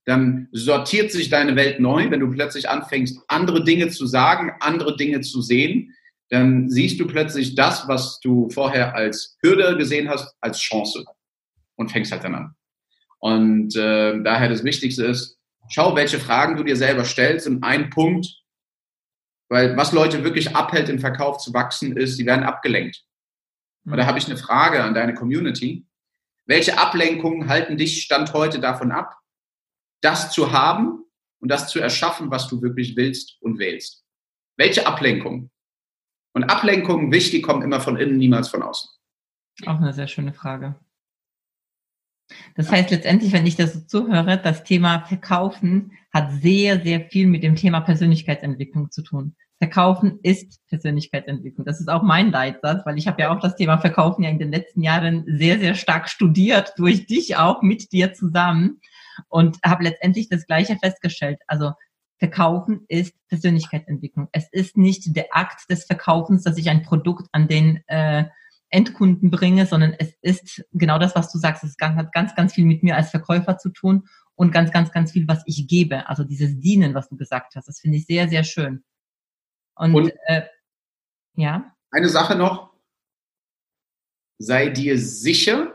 dann 0.07 0.49
sortiert 0.53 1.13
sich 1.13 1.29
deine 1.29 1.55
Welt 1.55 1.81
neu, 1.81 2.11
wenn 2.11 2.21
du 2.21 2.31
plötzlich 2.31 2.69
anfängst, 2.69 3.21
andere 3.29 3.63
Dinge 3.63 3.91
zu 3.91 4.07
sagen, 4.07 4.53
andere 4.61 4.97
Dinge 4.97 5.21
zu 5.21 5.43
sehen, 5.43 5.95
dann 6.31 6.71
siehst 6.71 6.99
du 6.99 7.07
plötzlich 7.07 7.55
das, 7.55 7.89
was 7.89 8.21
du 8.21 8.49
vorher 8.51 8.95
als 8.95 9.37
Hürde 9.43 9.77
gesehen 9.77 10.09
hast, 10.09 10.35
als 10.41 10.59
Chance 10.59 11.05
und 11.77 11.93
fängst 11.93 12.11
halt 12.11 12.25
dann 12.25 12.35
an. 12.35 12.55
Und 13.19 13.77
äh, 13.77 14.23
daher 14.23 14.49
das 14.49 14.65
Wichtigste 14.65 15.05
ist, 15.05 15.39
schau, 15.69 15.95
welche 15.95 16.19
Fragen 16.19 16.57
du 16.57 16.65
dir 16.65 16.77
selber 16.77 17.05
stellst 17.05 17.47
und 17.47 17.63
ein 17.63 17.91
Punkt, 17.91 18.27
weil 19.51 19.77
was 19.77 19.93
Leute 19.93 20.25
wirklich 20.25 20.55
abhält, 20.55 20.89
im 20.89 20.99
Verkauf 20.99 21.39
zu 21.39 21.53
wachsen, 21.53 21.97
ist, 21.97 22.17
sie 22.17 22.27
werden 22.27 22.45
abgelenkt. 22.45 23.05
Und 23.85 23.97
da 23.97 24.07
habe 24.07 24.19
ich 24.19 24.27
eine 24.27 24.37
Frage 24.37 24.83
an 24.83 24.95
deine 24.95 25.15
Community. 25.15 25.87
Welche 26.49 26.79
Ablenkungen 26.79 27.49
halten 27.49 27.77
dich 27.77 28.03
Stand 28.03 28.33
heute 28.33 28.59
davon 28.59 28.91
ab, 28.91 29.19
das 30.01 30.33
zu 30.33 30.51
haben 30.51 31.05
und 31.41 31.51
das 31.51 31.69
zu 31.69 31.79
erschaffen, 31.79 32.31
was 32.31 32.49
du 32.49 32.63
wirklich 32.63 32.97
willst 32.97 33.37
und 33.43 33.59
wählst? 33.59 34.05
Welche 34.57 34.87
Ablenkungen? 34.87 35.51
Und 36.33 36.45
Ablenkungen, 36.45 37.13
wichtig, 37.13 37.43
kommen 37.43 37.63
immer 37.63 37.81
von 37.81 37.99
innen, 37.99 38.17
niemals 38.17 38.49
von 38.49 38.63
außen. 38.63 38.89
Auch 39.67 39.77
eine 39.77 39.93
sehr 39.93 40.09
schöne 40.09 40.33
Frage. 40.33 40.77
Das 42.55 42.71
heißt 42.71 42.91
letztendlich, 42.91 43.33
wenn 43.33 43.47
ich 43.47 43.57
das 43.57 43.75
so 43.75 43.81
zuhöre, 43.81 44.39
das 44.39 44.65
Thema 44.65 45.01
Verkaufen 45.05 45.93
hat 46.13 46.33
sehr, 46.33 46.83
sehr 46.83 47.09
viel 47.09 47.27
mit 47.27 47.43
dem 47.43 47.57
Thema 47.57 47.81
Persönlichkeitsentwicklung 47.81 48.91
zu 48.91 49.03
tun. 49.03 49.37
Verkaufen 49.59 50.21
ist 50.23 50.61
Persönlichkeitsentwicklung. 50.69 51.67
Das 51.67 51.81
ist 51.81 51.89
auch 51.89 52.03
mein 52.03 52.31
Leitsatz, 52.31 52.87
weil 52.87 52.97
ich 52.97 53.09
habe 53.09 53.21
ja 53.21 53.35
auch 53.35 53.41
das 53.41 53.57
Thema 53.57 53.79
Verkaufen 53.79 54.23
ja 54.23 54.31
in 54.31 54.39
den 54.39 54.53
letzten 54.53 54.83
Jahren 54.83 55.25
sehr, 55.27 55.59
sehr 55.59 55.75
stark 55.75 56.09
studiert, 56.09 56.75
durch 56.77 57.07
dich 57.07 57.37
auch, 57.37 57.61
mit 57.63 57.91
dir 57.91 58.15
zusammen 58.15 58.81
und 59.29 59.59
habe 59.65 59.85
letztendlich 59.85 60.29
das 60.29 60.47
Gleiche 60.47 60.77
festgestellt. 60.77 61.41
Also 61.49 61.73
Verkaufen 62.19 62.85
ist 62.89 63.15
Persönlichkeitsentwicklung. 63.29 64.29
Es 64.33 64.49
ist 64.53 64.77
nicht 64.77 65.17
der 65.17 65.27
Akt 65.33 65.69
des 65.71 65.85
Verkaufens, 65.85 66.45
dass 66.45 66.57
ich 66.57 66.71
ein 66.71 66.83
Produkt 66.83 67.29
an 67.33 67.49
den 67.49 67.83
äh, 67.89 68.25
Endkunden 68.71 69.31
bringe, 69.31 69.67
sondern 69.67 69.95
es 69.99 70.15
ist 70.21 70.65
genau 70.73 70.99
das, 70.99 71.17
was 71.17 71.33
du 71.33 71.39
sagst. 71.39 71.65
Es 71.65 71.75
hat 71.81 72.13
ganz, 72.13 72.35
ganz 72.35 72.55
viel 72.55 72.65
mit 72.65 72.83
mir 72.83 72.97
als 72.97 73.11
Verkäufer 73.11 73.59
zu 73.59 73.71
tun 73.71 74.05
und 74.35 74.53
ganz, 74.53 74.71
ganz, 74.71 74.93
ganz 74.93 75.13
viel, 75.13 75.27
was 75.27 75.43
ich 75.47 75.67
gebe. 75.67 76.09
Also 76.09 76.23
dieses 76.23 76.59
Dienen, 76.61 76.95
was 76.95 77.09
du 77.09 77.17
gesagt 77.17 77.57
hast, 77.57 77.67
das 77.67 77.81
finde 77.81 77.99
ich 77.99 78.07
sehr, 78.07 78.29
sehr 78.29 78.45
schön. 78.45 78.85
Und, 79.79 79.95
und 79.95 80.13
äh, 80.27 80.43
ja. 81.35 81.75
Eine 81.91 82.09
Sache 82.09 82.37
noch. 82.37 82.71
Sei 84.39 84.69
dir 84.69 84.99
sicher. 84.99 85.75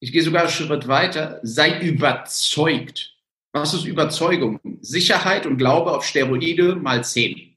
Ich 0.00 0.12
gehe 0.12 0.22
sogar 0.22 0.42
einen 0.42 0.50
Schritt 0.50 0.88
weiter. 0.88 1.40
Sei 1.42 1.80
überzeugt 1.80 3.14
was 3.54 3.72
ist 3.72 3.84
Überzeugung? 3.84 4.58
Sicherheit 4.80 5.46
und 5.46 5.58
Glaube 5.58 5.92
auf 5.92 6.04
Steroide 6.04 6.74
mal 6.74 7.04
10. 7.04 7.56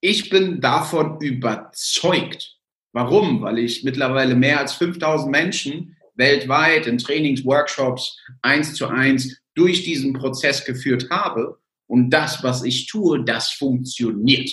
Ich 0.00 0.28
bin 0.28 0.60
davon 0.60 1.20
überzeugt. 1.20 2.58
Warum? 2.92 3.40
Weil 3.40 3.60
ich 3.60 3.84
mittlerweile 3.84 4.34
mehr 4.34 4.58
als 4.58 4.74
5000 4.74 5.30
Menschen 5.30 5.96
weltweit 6.16 6.88
in 6.88 6.98
Trainings, 6.98 7.44
Workshops, 7.44 8.18
eins 8.42 8.74
zu 8.74 8.88
eins 8.88 9.40
durch 9.54 9.84
diesen 9.84 10.12
Prozess 10.12 10.64
geführt 10.64 11.08
habe. 11.08 11.60
Und 11.86 12.10
das, 12.10 12.42
was 12.42 12.62
ich 12.64 12.86
tue, 12.86 13.24
das 13.24 13.50
funktioniert. 13.50 14.50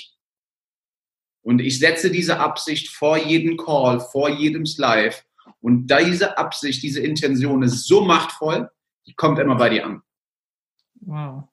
Und 1.41 1.59
ich 1.59 1.79
setze 1.79 2.09
diese 2.09 2.39
Absicht 2.39 2.89
vor 2.89 3.17
jedem 3.17 3.57
Call, 3.57 3.99
vor 3.99 4.29
jedem 4.29 4.63
Live. 4.77 5.25
Und 5.59 5.87
diese 5.87 6.37
Absicht, 6.37 6.81
diese 6.83 7.01
Intention 7.01 7.63
ist 7.63 7.85
so 7.85 8.05
machtvoll, 8.05 8.69
die 9.05 9.13
kommt 9.13 9.39
immer 9.39 9.55
bei 9.55 9.69
dir 9.69 9.85
an. 9.85 10.01
Wow. 11.01 11.49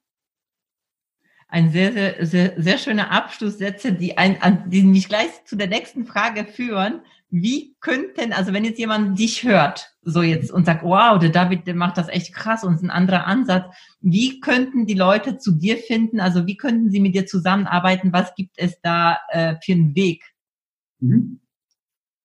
Ein 1.50 1.70
sehr, 1.70 1.92
sehr, 1.92 2.26
sehr, 2.26 2.52
sehr 2.56 2.78
schöner 2.78 3.10
Abschlusssätze, 3.10 3.92
die, 3.92 4.16
ein, 4.16 4.64
die 4.70 4.82
mich 4.82 5.08
gleich 5.08 5.44
zu 5.44 5.56
der 5.56 5.66
nächsten 5.66 6.06
Frage 6.06 6.44
führen. 6.44 7.00
Wie 7.28 7.76
könnten, 7.80 8.32
also 8.32 8.52
wenn 8.52 8.64
jetzt 8.64 8.78
jemand 8.78 9.18
dich 9.18 9.44
hört, 9.44 9.90
so 10.02 10.22
jetzt 10.22 10.50
und 10.50 10.64
sagt, 10.64 10.82
wow, 10.82 11.18
der 11.18 11.30
David, 11.30 11.66
der 11.66 11.74
macht 11.74 11.96
das 11.96 12.08
echt 12.08 12.34
krass 12.34 12.64
und 12.64 12.74
ist 12.74 12.82
ein 12.82 12.90
anderer 12.90 13.26
Ansatz, 13.26 13.74
wie 14.00 14.40
könnten 14.40 14.86
die 14.86 14.94
Leute 14.94 15.38
zu 15.38 15.52
dir 15.52 15.76
finden? 15.76 16.20
Also 16.20 16.46
wie 16.46 16.56
könnten 16.56 16.90
sie 16.90 17.00
mit 17.00 17.14
dir 17.14 17.26
zusammenarbeiten? 17.26 18.12
Was 18.12 18.34
gibt 18.34 18.52
es 18.56 18.80
da 18.80 19.18
äh, 19.30 19.56
für 19.62 19.72
einen 19.72 19.94
Weg? 19.94 20.24
Mhm. 21.00 21.40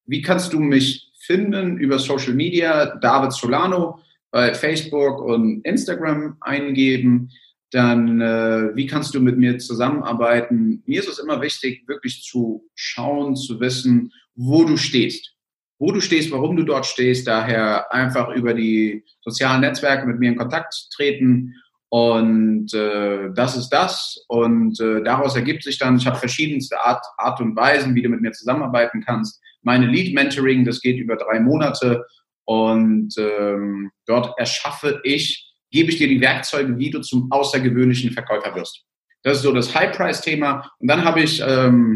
Wie 0.06 0.22
kannst 0.22 0.54
du 0.54 0.60
mich 0.60 1.12
finden 1.20 1.78
über 1.78 1.98
Social 1.98 2.34
Media? 2.34 2.96
David 2.98 3.34
Solano 3.34 4.00
bei 4.32 4.54
Facebook 4.54 5.22
und 5.22 5.62
Instagram 5.66 6.38
eingeben. 6.42 7.32
Dann, 7.76 8.22
äh, 8.22 8.74
wie 8.74 8.88
kannst 8.88 9.14
du 9.16 9.20
mit 9.20 9.38
mir 9.38 9.58
zusammenarbeiten? 9.58 10.82
Mir 10.86 11.02
ist 11.02 11.10
es 11.10 11.20
immer 11.20 11.42
wichtig, 11.42 11.86
wirklich 11.90 12.24
zu 12.24 12.70
schauen, 12.74 13.36
zu 13.36 13.60
wissen, 13.60 14.14
wo 14.34 14.64
du 14.64 14.78
stehst. 14.78 15.34
Wo 15.78 15.92
du 15.92 16.00
stehst, 16.00 16.32
warum 16.32 16.56
du 16.56 16.64
dort 16.64 16.86
stehst. 16.86 17.28
Daher 17.28 17.92
einfach 17.92 18.30
über 18.30 18.54
die 18.54 19.04
sozialen 19.20 19.60
Netzwerke 19.60 20.08
mit 20.08 20.20
mir 20.20 20.30
in 20.30 20.38
Kontakt 20.38 20.88
treten. 20.96 21.54
Und 21.90 22.74
äh, 22.74 23.34
das 23.36 23.58
ist 23.58 23.68
das. 23.68 24.24
Und 24.30 24.80
äh, 24.80 25.04
daraus 25.04 25.36
ergibt 25.36 25.64
sich 25.64 25.78
dann, 25.78 25.98
ich 25.98 26.08
habe 26.08 26.16
verschiedenste 26.16 26.80
Art, 26.80 27.06
Art 27.18 27.42
und 27.42 27.58
Weisen, 27.58 27.94
wie 27.94 28.02
du 28.02 28.08
mit 28.08 28.22
mir 28.22 28.32
zusammenarbeiten 28.32 29.04
kannst. 29.06 29.42
Meine 29.64 29.88
Lead 29.88 30.16
Mentoring, 30.16 30.64
das 30.64 30.80
geht 30.80 30.98
über 30.98 31.18
drei 31.18 31.42
Monate 31.42 32.06
und 32.46 33.14
ähm, 33.18 33.92
dort 34.06 34.40
erschaffe 34.40 35.02
ich, 35.04 35.45
gebe 35.76 35.92
ich 35.92 35.98
dir 35.98 36.08
die 36.08 36.22
Werkzeuge, 36.22 36.78
wie 36.78 36.90
du 36.90 37.02
zum 37.02 37.30
außergewöhnlichen 37.32 38.12
Verkäufer 38.12 38.56
wirst. 38.56 38.86
Das 39.24 39.38
ist 39.38 39.44
so 39.44 39.52
das 39.52 39.76
High-Price-Thema. 39.76 40.72
Und 40.80 40.88
dann 40.88 41.04
habe 41.04 41.22
ich, 41.22 41.42
ähm, 41.46 41.96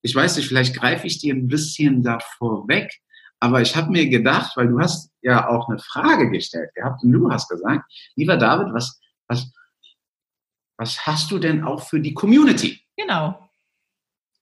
ich 0.00 0.14
weiß 0.14 0.36
nicht, 0.36 0.48
vielleicht 0.48 0.74
greife 0.74 1.06
ich 1.06 1.20
dir 1.20 1.34
ein 1.34 1.46
bisschen 1.46 2.02
davor 2.02 2.66
weg, 2.68 2.90
aber 3.38 3.60
ich 3.60 3.76
habe 3.76 3.90
mir 3.90 4.08
gedacht, 4.08 4.56
weil 4.56 4.68
du 4.68 4.80
hast 4.80 5.10
ja 5.20 5.48
auch 5.48 5.68
eine 5.68 5.78
Frage 5.78 6.30
gestellt 6.30 6.70
gehabt 6.74 7.02
und 7.02 7.12
du 7.12 7.30
hast 7.30 7.48
gesagt, 7.50 7.84
lieber 8.16 8.38
David, 8.38 8.72
was, 8.72 8.98
was, 9.28 9.52
was 10.78 11.06
hast 11.06 11.30
du 11.30 11.38
denn 11.38 11.64
auch 11.64 11.82
für 11.86 12.00
die 12.00 12.14
Community? 12.14 12.80
Genau. 12.96 13.50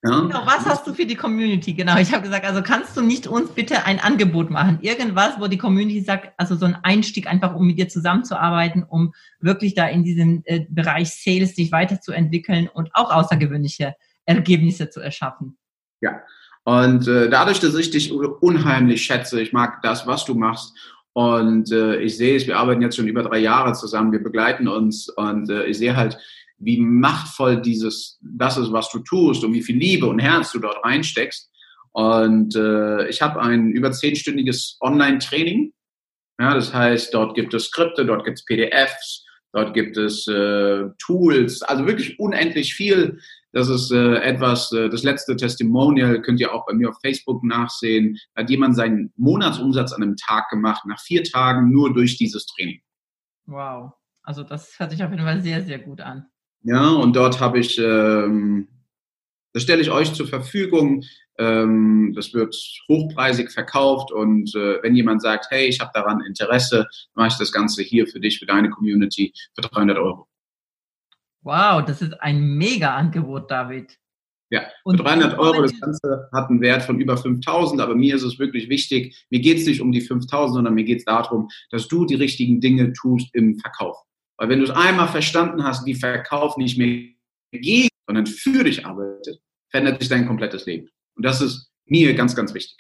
Ja. 0.03 0.21
Genau, 0.21 0.47
was 0.47 0.65
hast 0.65 0.87
du 0.87 0.95
für 0.95 1.05
die 1.05 1.15
Community? 1.15 1.75
Genau, 1.75 1.99
ich 1.99 2.13
habe 2.13 2.23
gesagt, 2.23 2.47
also 2.47 2.63
kannst 2.63 2.97
du 2.97 3.03
nicht 3.03 3.27
uns 3.27 3.51
bitte 3.51 3.85
ein 3.85 4.01
Angebot 4.01 4.49
machen? 4.49 4.79
Irgendwas, 4.81 5.39
wo 5.39 5.47
die 5.47 5.59
Community 5.59 6.01
sagt, 6.01 6.33
also 6.39 6.57
so 6.57 6.65
ein 6.65 6.77
Einstieg 6.83 7.27
einfach, 7.27 7.55
um 7.55 7.67
mit 7.67 7.79
dir 7.79 7.89
zusammenzuarbeiten, 7.89 8.83
um 8.83 9.13
wirklich 9.41 9.75
da 9.75 9.87
in 9.87 10.03
diesem 10.03 10.41
äh, 10.47 10.65
Bereich 10.71 11.11
Sales 11.11 11.55
sich 11.55 11.71
weiterzuentwickeln 11.71 12.69
und 12.73 12.89
auch 12.95 13.11
außergewöhnliche 13.11 13.95
Ergebnisse 14.25 14.89
zu 14.89 15.01
erschaffen. 15.01 15.59
Ja, 16.01 16.23
und 16.65 17.07
äh, 17.07 17.29
dadurch, 17.29 17.61
dass 17.61 17.75
ich 17.75 17.91
dich 17.91 18.11
unheimlich 18.13 19.03
schätze, 19.03 19.41
ich 19.41 19.53
mag 19.53 19.83
das, 19.83 20.07
was 20.07 20.25
du 20.25 20.35
machst 20.35 20.75
und 21.13 21.73
äh, 21.73 21.97
ich 21.97 22.17
sehe 22.17 22.37
es, 22.37 22.47
wir 22.47 22.59
arbeiten 22.59 22.81
jetzt 22.81 22.97
schon 22.97 23.09
über 23.09 23.23
drei 23.23 23.39
Jahre 23.39 23.73
zusammen, 23.75 24.13
wir 24.13 24.23
begleiten 24.23 24.69
uns 24.69 25.09
und 25.11 25.51
äh, 25.51 25.65
ich 25.65 25.77
sehe 25.77 25.97
halt, 25.97 26.17
wie 26.61 26.79
machtvoll 26.81 27.61
dieses, 27.61 28.19
das 28.23 28.57
ist, 28.57 28.71
was 28.71 28.91
du 28.91 29.01
tust 29.01 29.43
und 29.43 29.53
wie 29.53 29.63
viel 29.63 29.77
Liebe 29.77 30.07
und 30.07 30.19
Herz 30.19 30.53
du 30.53 30.61
dort 30.61 30.85
reinsteckst. 30.85 31.51
Und 31.93 32.55
äh, 32.55 33.09
ich 33.09 33.21
habe 33.23 33.41
ein 33.41 33.71
über 33.71 33.91
zehnstündiges 33.91 34.77
Online-Training. 34.81 35.73
Ja, 36.39 36.55
das 36.55 36.73
heißt, 36.73 37.13
dort 37.13 37.35
gibt 37.35 37.53
es 37.55 37.65
Skripte, 37.65 38.07
dort 38.07 38.25
gibt 38.25 38.39
es 38.39 38.45
PDFs, 38.45 39.27
dort 39.53 39.75
gibt 39.75 39.97
es 39.97 40.27
äh, 40.29 40.85
Tools, 40.99 41.63
also 41.63 41.87
wirklich 41.87 42.19
unendlich 42.21 42.75
viel. 42.75 43.19
Das 43.53 43.69
ist 43.69 43.91
äh, 43.91 44.17
etwas, 44.17 44.71
äh, 44.73 44.89
das 44.89 45.03
letzte 45.03 45.37
Testimonial 45.37 46.23
könnt 46.23 46.41
ihr 46.41 46.55
auch 46.55 46.67
bei 46.67 46.75
mir 46.75 46.91
auf 46.91 47.01
Facebook 47.03 47.43
nachsehen. 47.43 48.17
Da 48.35 48.43
hat 48.43 48.51
jemand 48.51 48.77
seinen 48.77 49.13
Monatsumsatz 49.17 49.93
an 49.93 50.03
einem 50.03 50.17
Tag 50.17 50.49
gemacht, 50.51 50.85
nach 50.87 51.01
vier 51.01 51.25
Tagen 51.25 51.71
nur 51.73 51.93
durch 51.93 52.17
dieses 52.17 52.47
Training. 52.47 52.81
Wow. 53.47 53.93
Also 54.23 54.45
das 54.45 54.79
hört 54.79 54.93
sich 54.93 55.03
auf 55.03 55.11
jeden 55.11 55.25
Fall 55.25 55.41
sehr, 55.41 55.63
sehr 55.63 55.81
gut 55.81 56.01
an. 56.01 56.30
Ja, 56.63 56.91
und 56.91 57.17
dort 57.17 57.41
habe 57.41 57.59
ich, 57.59 57.79
ähm, 57.79 58.69
das 59.53 59.63
stelle 59.63 59.81
ich 59.81 59.91
euch 59.91 60.13
zur 60.13 60.27
Verfügung. 60.27 61.05
Ähm, 61.39 62.13
das 62.15 62.35
wird 62.35 62.55
hochpreisig 62.89 63.51
verkauft 63.51 64.13
und 64.13 64.55
äh, 64.55 64.83
wenn 64.83 64.95
jemand 64.95 65.23
sagt, 65.23 65.47
hey, 65.49 65.69
ich 65.69 65.81
habe 65.81 65.91
daran 65.95 66.21
Interesse, 66.21 66.87
mache 67.15 67.29
ich 67.29 67.39
das 67.39 67.51
Ganze 67.51 67.83
hier 67.83 68.07
für 68.07 68.21
dich, 68.21 68.39
für 68.39 68.45
deine 68.45 68.69
Community 68.69 69.33
für 69.55 69.63
300 69.63 69.97
Euro. 69.97 70.29
Wow, 71.43 71.83
das 71.83 72.03
ist 72.03 72.21
ein 72.21 72.43
Mega-Angebot, 72.59 73.51
David. 73.51 73.97
Ja, 74.51 74.65
für 74.87 74.97
300 74.97 75.39
Euro, 75.39 75.63
das 75.63 75.81
Ganze 75.81 76.29
hat 76.33 76.51
einen 76.51 76.61
Wert 76.61 76.83
von 76.83 77.01
über 77.01 77.17
5000, 77.17 77.81
aber 77.81 77.95
mir 77.95 78.17
ist 78.17 78.25
es 78.25 78.39
wirklich 78.39 78.69
wichtig, 78.69 79.25
mir 79.31 79.41
geht 79.41 79.59
es 79.59 79.67
nicht 79.67 79.81
um 79.81 79.93
die 79.93 80.03
5000, 80.03 80.57
sondern 80.57 80.75
mir 80.75 80.85
geht 80.85 80.99
es 80.99 81.05
darum, 81.05 81.49
dass 81.71 81.89
du 81.89 82.05
die 82.05 82.17
richtigen 82.17 82.61
Dinge 82.61 82.93
tust 82.93 83.35
im 83.35 83.59
Verkauf. 83.59 83.97
Weil 84.41 84.49
wenn 84.49 84.61
du 84.61 84.65
es 84.65 84.71
einmal 84.71 85.07
verstanden 85.07 85.63
hast, 85.65 85.85
wie 85.85 85.95
Verkauf 85.95 86.57
nicht 86.57 86.79
mehr 86.79 87.11
gegen, 87.53 87.91
sondern 88.07 88.27
für 88.27 88.65
dich 88.65 88.87
arbeitet, 88.87 89.39
verändert 89.69 90.01
sich 90.01 90.09
dein 90.09 90.27
komplettes 90.27 90.65
Leben. 90.65 90.89
Und 91.15 91.27
das 91.27 91.43
ist 91.43 91.71
mir 91.85 92.15
ganz, 92.15 92.35
ganz 92.35 92.55
wichtig. 92.55 92.79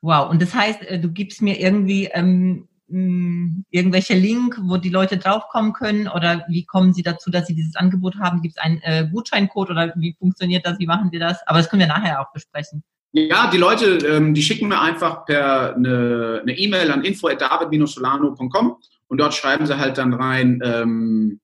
Wow, 0.00 0.30
und 0.30 0.40
das 0.40 0.54
heißt, 0.54 0.82
äh, 0.84 0.98
du 0.98 1.10
gibst 1.10 1.42
mir 1.42 1.60
irgendwie 1.60 2.06
ähm, 2.14 2.66
mh, 2.88 3.64
irgendwelche 3.68 4.14
Link, 4.14 4.58
wo 4.62 4.78
die 4.78 4.88
Leute 4.88 5.18
draufkommen 5.18 5.74
können? 5.74 6.08
Oder 6.08 6.46
wie 6.48 6.64
kommen 6.64 6.94
sie 6.94 7.02
dazu, 7.02 7.30
dass 7.30 7.46
sie 7.46 7.54
dieses 7.54 7.76
Angebot 7.76 8.16
haben? 8.18 8.40
Gibt 8.40 8.56
es 8.56 8.62
einen 8.62 8.80
äh, 8.80 9.06
Gutscheincode 9.12 9.70
oder 9.70 9.92
wie 9.96 10.16
funktioniert 10.18 10.64
das? 10.64 10.78
Wie 10.78 10.86
machen 10.86 11.12
wir 11.12 11.20
das? 11.20 11.46
Aber 11.46 11.58
das 11.58 11.68
können 11.68 11.80
wir 11.80 11.88
nachher 11.88 12.22
auch 12.22 12.32
besprechen. 12.32 12.82
Ja, 13.12 13.50
die 13.50 13.58
Leute, 13.58 13.98
ähm, 14.06 14.32
die 14.32 14.42
schicken 14.42 14.68
mir 14.68 14.80
einfach 14.80 15.26
per 15.26 15.74
eine 15.76 16.42
E-Mail 16.46 16.88
e 16.88 16.92
an 16.92 17.04
info@david-solano.com 17.04 18.78
und 19.08 19.18
dort 19.18 19.34
schreiben 19.34 19.66
sie 19.66 19.78
halt 19.78 19.98
dann 19.98 20.14
rein 20.14 20.60
ähm, 20.64 21.40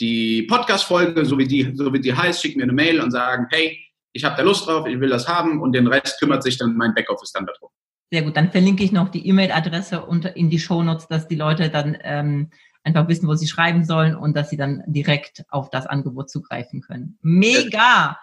die 0.00 0.42
Podcast-Folge, 0.42 1.24
so 1.24 1.38
wie 1.38 1.46
die, 1.46 1.72
so 1.74 1.92
wie 1.92 2.00
die 2.00 2.14
heißt, 2.14 2.42
schicken 2.42 2.58
mir 2.58 2.64
eine 2.64 2.72
Mail 2.72 3.00
und 3.00 3.10
sagen, 3.10 3.46
hey, 3.50 3.78
ich 4.12 4.24
habe 4.24 4.36
da 4.36 4.42
Lust 4.42 4.66
drauf, 4.66 4.86
ich 4.86 5.00
will 5.00 5.08
das 5.08 5.28
haben 5.28 5.60
und 5.60 5.72
den 5.72 5.86
Rest 5.86 6.18
kümmert 6.18 6.42
sich 6.42 6.58
dann 6.58 6.76
mein 6.76 6.94
Backoffice 6.94 7.32
dann 7.32 7.46
darum. 7.46 7.70
Sehr 8.10 8.22
gut, 8.22 8.36
dann 8.36 8.50
verlinke 8.50 8.84
ich 8.84 8.92
noch 8.92 9.08
die 9.08 9.26
E-Mail-Adresse 9.26 10.06
in 10.34 10.50
die 10.50 10.58
Shownotes, 10.58 11.08
dass 11.08 11.28
die 11.28 11.36
Leute 11.36 11.70
dann 11.70 11.96
ähm, 12.02 12.50
einfach 12.84 13.08
wissen, 13.08 13.28
wo 13.28 13.34
sie 13.34 13.48
schreiben 13.48 13.84
sollen 13.84 14.14
und 14.14 14.36
dass 14.36 14.50
sie 14.50 14.56
dann 14.56 14.82
direkt 14.86 15.44
auf 15.48 15.70
das 15.70 15.86
Angebot 15.86 16.30
zugreifen 16.30 16.82
können. 16.82 17.18
Mega! 17.22 18.18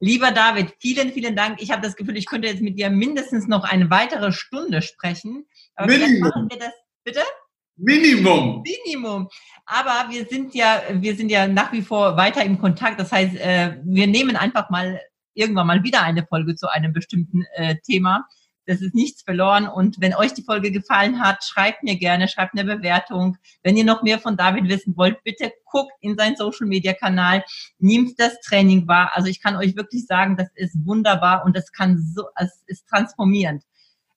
Lieber 0.00 0.30
David, 0.30 0.74
vielen, 0.78 1.12
vielen 1.12 1.34
Dank. 1.34 1.60
Ich 1.60 1.72
habe 1.72 1.82
das 1.82 1.96
Gefühl, 1.96 2.16
ich 2.16 2.26
könnte 2.26 2.46
jetzt 2.48 2.62
mit 2.62 2.78
dir 2.78 2.88
mindestens 2.88 3.48
noch 3.48 3.64
eine 3.64 3.90
weitere 3.90 4.30
Stunde 4.32 4.80
sprechen. 4.80 5.46
Aber 5.74 5.90
vielleicht 5.92 6.20
machen 6.20 6.48
wir 6.48 6.58
das. 6.58 6.72
Bitte? 7.04 7.20
Minimum. 7.78 8.62
Minimum. 8.62 9.28
Aber 9.64 10.10
wir 10.10 10.26
sind 10.26 10.54
ja, 10.54 10.82
wir 10.92 11.14
sind 11.14 11.30
ja 11.30 11.46
nach 11.46 11.72
wie 11.72 11.82
vor 11.82 12.16
weiter 12.16 12.44
im 12.44 12.58
Kontakt. 12.58 12.98
Das 12.98 13.12
heißt, 13.12 13.36
äh, 13.36 13.78
wir 13.84 14.06
nehmen 14.06 14.36
einfach 14.36 14.68
mal 14.70 15.00
irgendwann 15.34 15.68
mal 15.68 15.84
wieder 15.84 16.02
eine 16.02 16.26
Folge 16.26 16.56
zu 16.56 16.68
einem 16.68 16.92
bestimmten 16.92 17.44
äh, 17.54 17.76
Thema. 17.86 18.26
Das 18.66 18.82
ist 18.82 18.94
nichts 18.94 19.22
verloren. 19.22 19.66
Und 19.66 20.00
wenn 20.00 20.14
euch 20.14 20.34
die 20.34 20.42
Folge 20.42 20.70
gefallen 20.70 21.20
hat, 21.20 21.42
schreibt 21.42 21.82
mir 21.84 21.96
gerne, 21.96 22.28
schreibt 22.28 22.58
eine 22.58 22.76
Bewertung. 22.76 23.38
Wenn 23.62 23.76
ihr 23.76 23.84
noch 23.84 24.02
mehr 24.02 24.18
von 24.18 24.36
David 24.36 24.68
wissen 24.68 24.94
wollt, 24.96 25.22
bitte 25.24 25.52
guckt 25.64 25.92
in 26.00 26.18
seinen 26.18 26.36
Social 26.36 26.66
Media 26.66 26.92
Kanal, 26.92 27.44
nehmt 27.78 28.20
das 28.20 28.38
Training 28.40 28.86
wahr. 28.86 29.12
Also 29.14 29.28
ich 29.28 29.40
kann 29.42 29.56
euch 29.56 29.74
wirklich 29.76 30.04
sagen, 30.04 30.36
das 30.36 30.48
ist 30.54 30.76
wunderbar 30.84 31.44
und 31.46 31.56
es 31.56 31.72
kann 31.72 31.98
so, 31.98 32.24
es 32.36 32.62
ist 32.66 32.86
transformierend. 32.88 33.62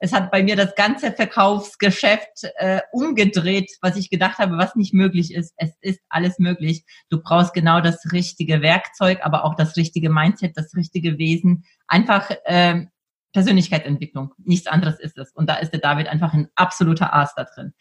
Es 0.03 0.13
hat 0.13 0.31
bei 0.31 0.41
mir 0.41 0.55
das 0.55 0.73
ganze 0.73 1.11
Verkaufsgeschäft 1.11 2.45
äh, 2.55 2.81
umgedreht, 2.91 3.69
was 3.81 3.95
ich 3.97 4.09
gedacht 4.09 4.39
habe, 4.39 4.57
was 4.57 4.75
nicht 4.75 4.95
möglich 4.95 5.31
ist. 5.31 5.53
Es 5.57 5.73
ist 5.79 5.99
alles 6.09 6.39
möglich. 6.39 6.83
Du 7.09 7.21
brauchst 7.21 7.53
genau 7.53 7.81
das 7.81 8.11
richtige 8.11 8.63
Werkzeug, 8.63 9.19
aber 9.21 9.45
auch 9.45 9.53
das 9.53 9.77
richtige 9.77 10.09
Mindset, 10.09 10.57
das 10.57 10.75
richtige 10.75 11.19
Wesen. 11.19 11.65
Einfach 11.87 12.31
äh, 12.45 12.87
Persönlichkeitsentwicklung. 13.31 14.33
Nichts 14.43 14.65
anderes 14.65 14.99
ist 14.99 15.19
es. 15.19 15.31
Und 15.33 15.47
da 15.47 15.57
ist 15.57 15.71
der 15.71 15.79
David 15.79 16.07
einfach 16.07 16.33
ein 16.33 16.49
absoluter 16.55 17.13
Aas 17.13 17.35
da 17.35 17.43
drin. 17.43 17.73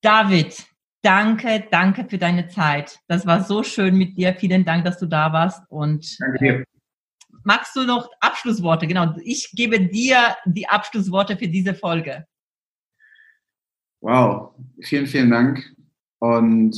David, 0.00 0.64
danke, 1.02 1.66
danke 1.70 2.06
für 2.08 2.16
deine 2.16 2.48
Zeit. 2.48 3.00
Das 3.06 3.26
war 3.26 3.44
so 3.44 3.62
schön 3.62 3.96
mit 3.96 4.16
dir. 4.16 4.34
Vielen 4.34 4.64
Dank, 4.64 4.86
dass 4.86 4.98
du 4.98 5.04
da 5.04 5.30
warst. 5.34 5.62
Und 5.68 6.18
danke 6.20 6.38
dir. 6.38 6.64
Magst 7.48 7.74
du 7.74 7.84
noch 7.84 8.10
Abschlussworte? 8.20 8.86
Genau, 8.86 9.16
ich 9.24 9.50
gebe 9.52 9.80
dir 9.80 10.36
die 10.44 10.68
Abschlussworte 10.68 11.36
für 11.38 11.48
diese 11.48 11.74
Folge. 11.74 12.26
Wow, 14.02 14.54
vielen, 14.82 15.06
vielen 15.06 15.30
Dank. 15.30 15.74
Und 16.18 16.76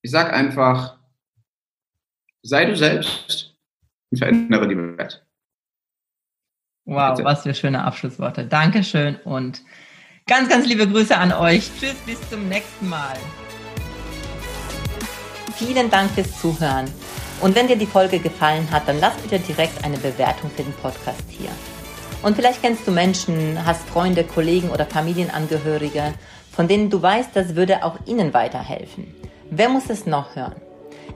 ich 0.00 0.10
sage 0.10 0.32
einfach, 0.32 0.98
sei 2.42 2.64
du 2.64 2.74
selbst 2.74 3.54
und 4.10 4.18
verändere 4.18 4.66
die 4.66 4.76
Welt. 4.76 5.24
Wow, 6.86 7.10
Bitte. 7.10 7.24
was 7.24 7.42
für 7.42 7.52
schöne 7.52 7.84
Abschlussworte. 7.84 8.46
Dankeschön 8.46 9.16
und 9.16 9.62
ganz, 10.26 10.48
ganz 10.48 10.66
liebe 10.66 10.88
Grüße 10.88 11.14
an 11.14 11.32
euch. 11.32 11.70
Tschüss, 11.78 11.96
bis 12.06 12.30
zum 12.30 12.48
nächsten 12.48 12.88
Mal. 12.88 13.18
Vielen 15.56 15.90
Dank 15.90 16.10
fürs 16.12 16.40
Zuhören. 16.40 16.88
Und 17.40 17.54
wenn 17.54 17.68
dir 17.68 17.76
die 17.76 17.86
Folge 17.86 18.18
gefallen 18.18 18.68
hat, 18.70 18.88
dann 18.88 19.00
lass 19.00 19.14
bitte 19.16 19.38
direkt 19.38 19.84
eine 19.84 19.96
Bewertung 19.96 20.50
für 20.50 20.64
den 20.64 20.72
Podcast 20.74 21.22
hier. 21.28 21.50
Und 22.22 22.34
vielleicht 22.34 22.62
kennst 22.62 22.86
du 22.86 22.90
Menschen, 22.90 23.64
hast 23.64 23.88
Freunde, 23.88 24.24
Kollegen 24.24 24.70
oder 24.70 24.86
Familienangehörige, 24.86 26.14
von 26.50 26.66
denen 26.66 26.90
du 26.90 27.00
weißt, 27.00 27.30
das 27.34 27.54
würde 27.54 27.84
auch 27.84 27.94
ihnen 28.06 28.34
weiterhelfen. 28.34 29.14
Wer 29.50 29.68
muss 29.68 29.88
es 29.88 30.04
noch 30.04 30.34
hören? 30.34 30.56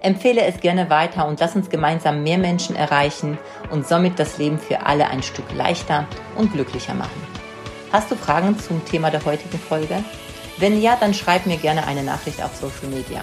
Empfehle 0.00 0.42
es 0.42 0.60
gerne 0.60 0.90
weiter 0.90 1.26
und 1.26 1.40
lass 1.40 1.56
uns 1.56 1.70
gemeinsam 1.70 2.22
mehr 2.22 2.38
Menschen 2.38 2.76
erreichen 2.76 3.38
und 3.70 3.86
somit 3.86 4.18
das 4.18 4.38
Leben 4.38 4.58
für 4.58 4.86
alle 4.86 5.08
ein 5.08 5.22
Stück 5.22 5.52
leichter 5.54 6.06
und 6.36 6.52
glücklicher 6.52 6.94
machen. 6.94 7.26
Hast 7.92 8.10
du 8.10 8.16
Fragen 8.16 8.58
zum 8.58 8.84
Thema 8.84 9.10
der 9.10 9.24
heutigen 9.24 9.58
Folge? 9.58 10.02
Wenn 10.58 10.80
ja, 10.80 10.96
dann 10.98 11.14
schreib 11.14 11.46
mir 11.46 11.56
gerne 11.56 11.86
eine 11.86 12.04
Nachricht 12.04 12.42
auf 12.42 12.54
Social 12.56 12.88
Media. 12.88 13.22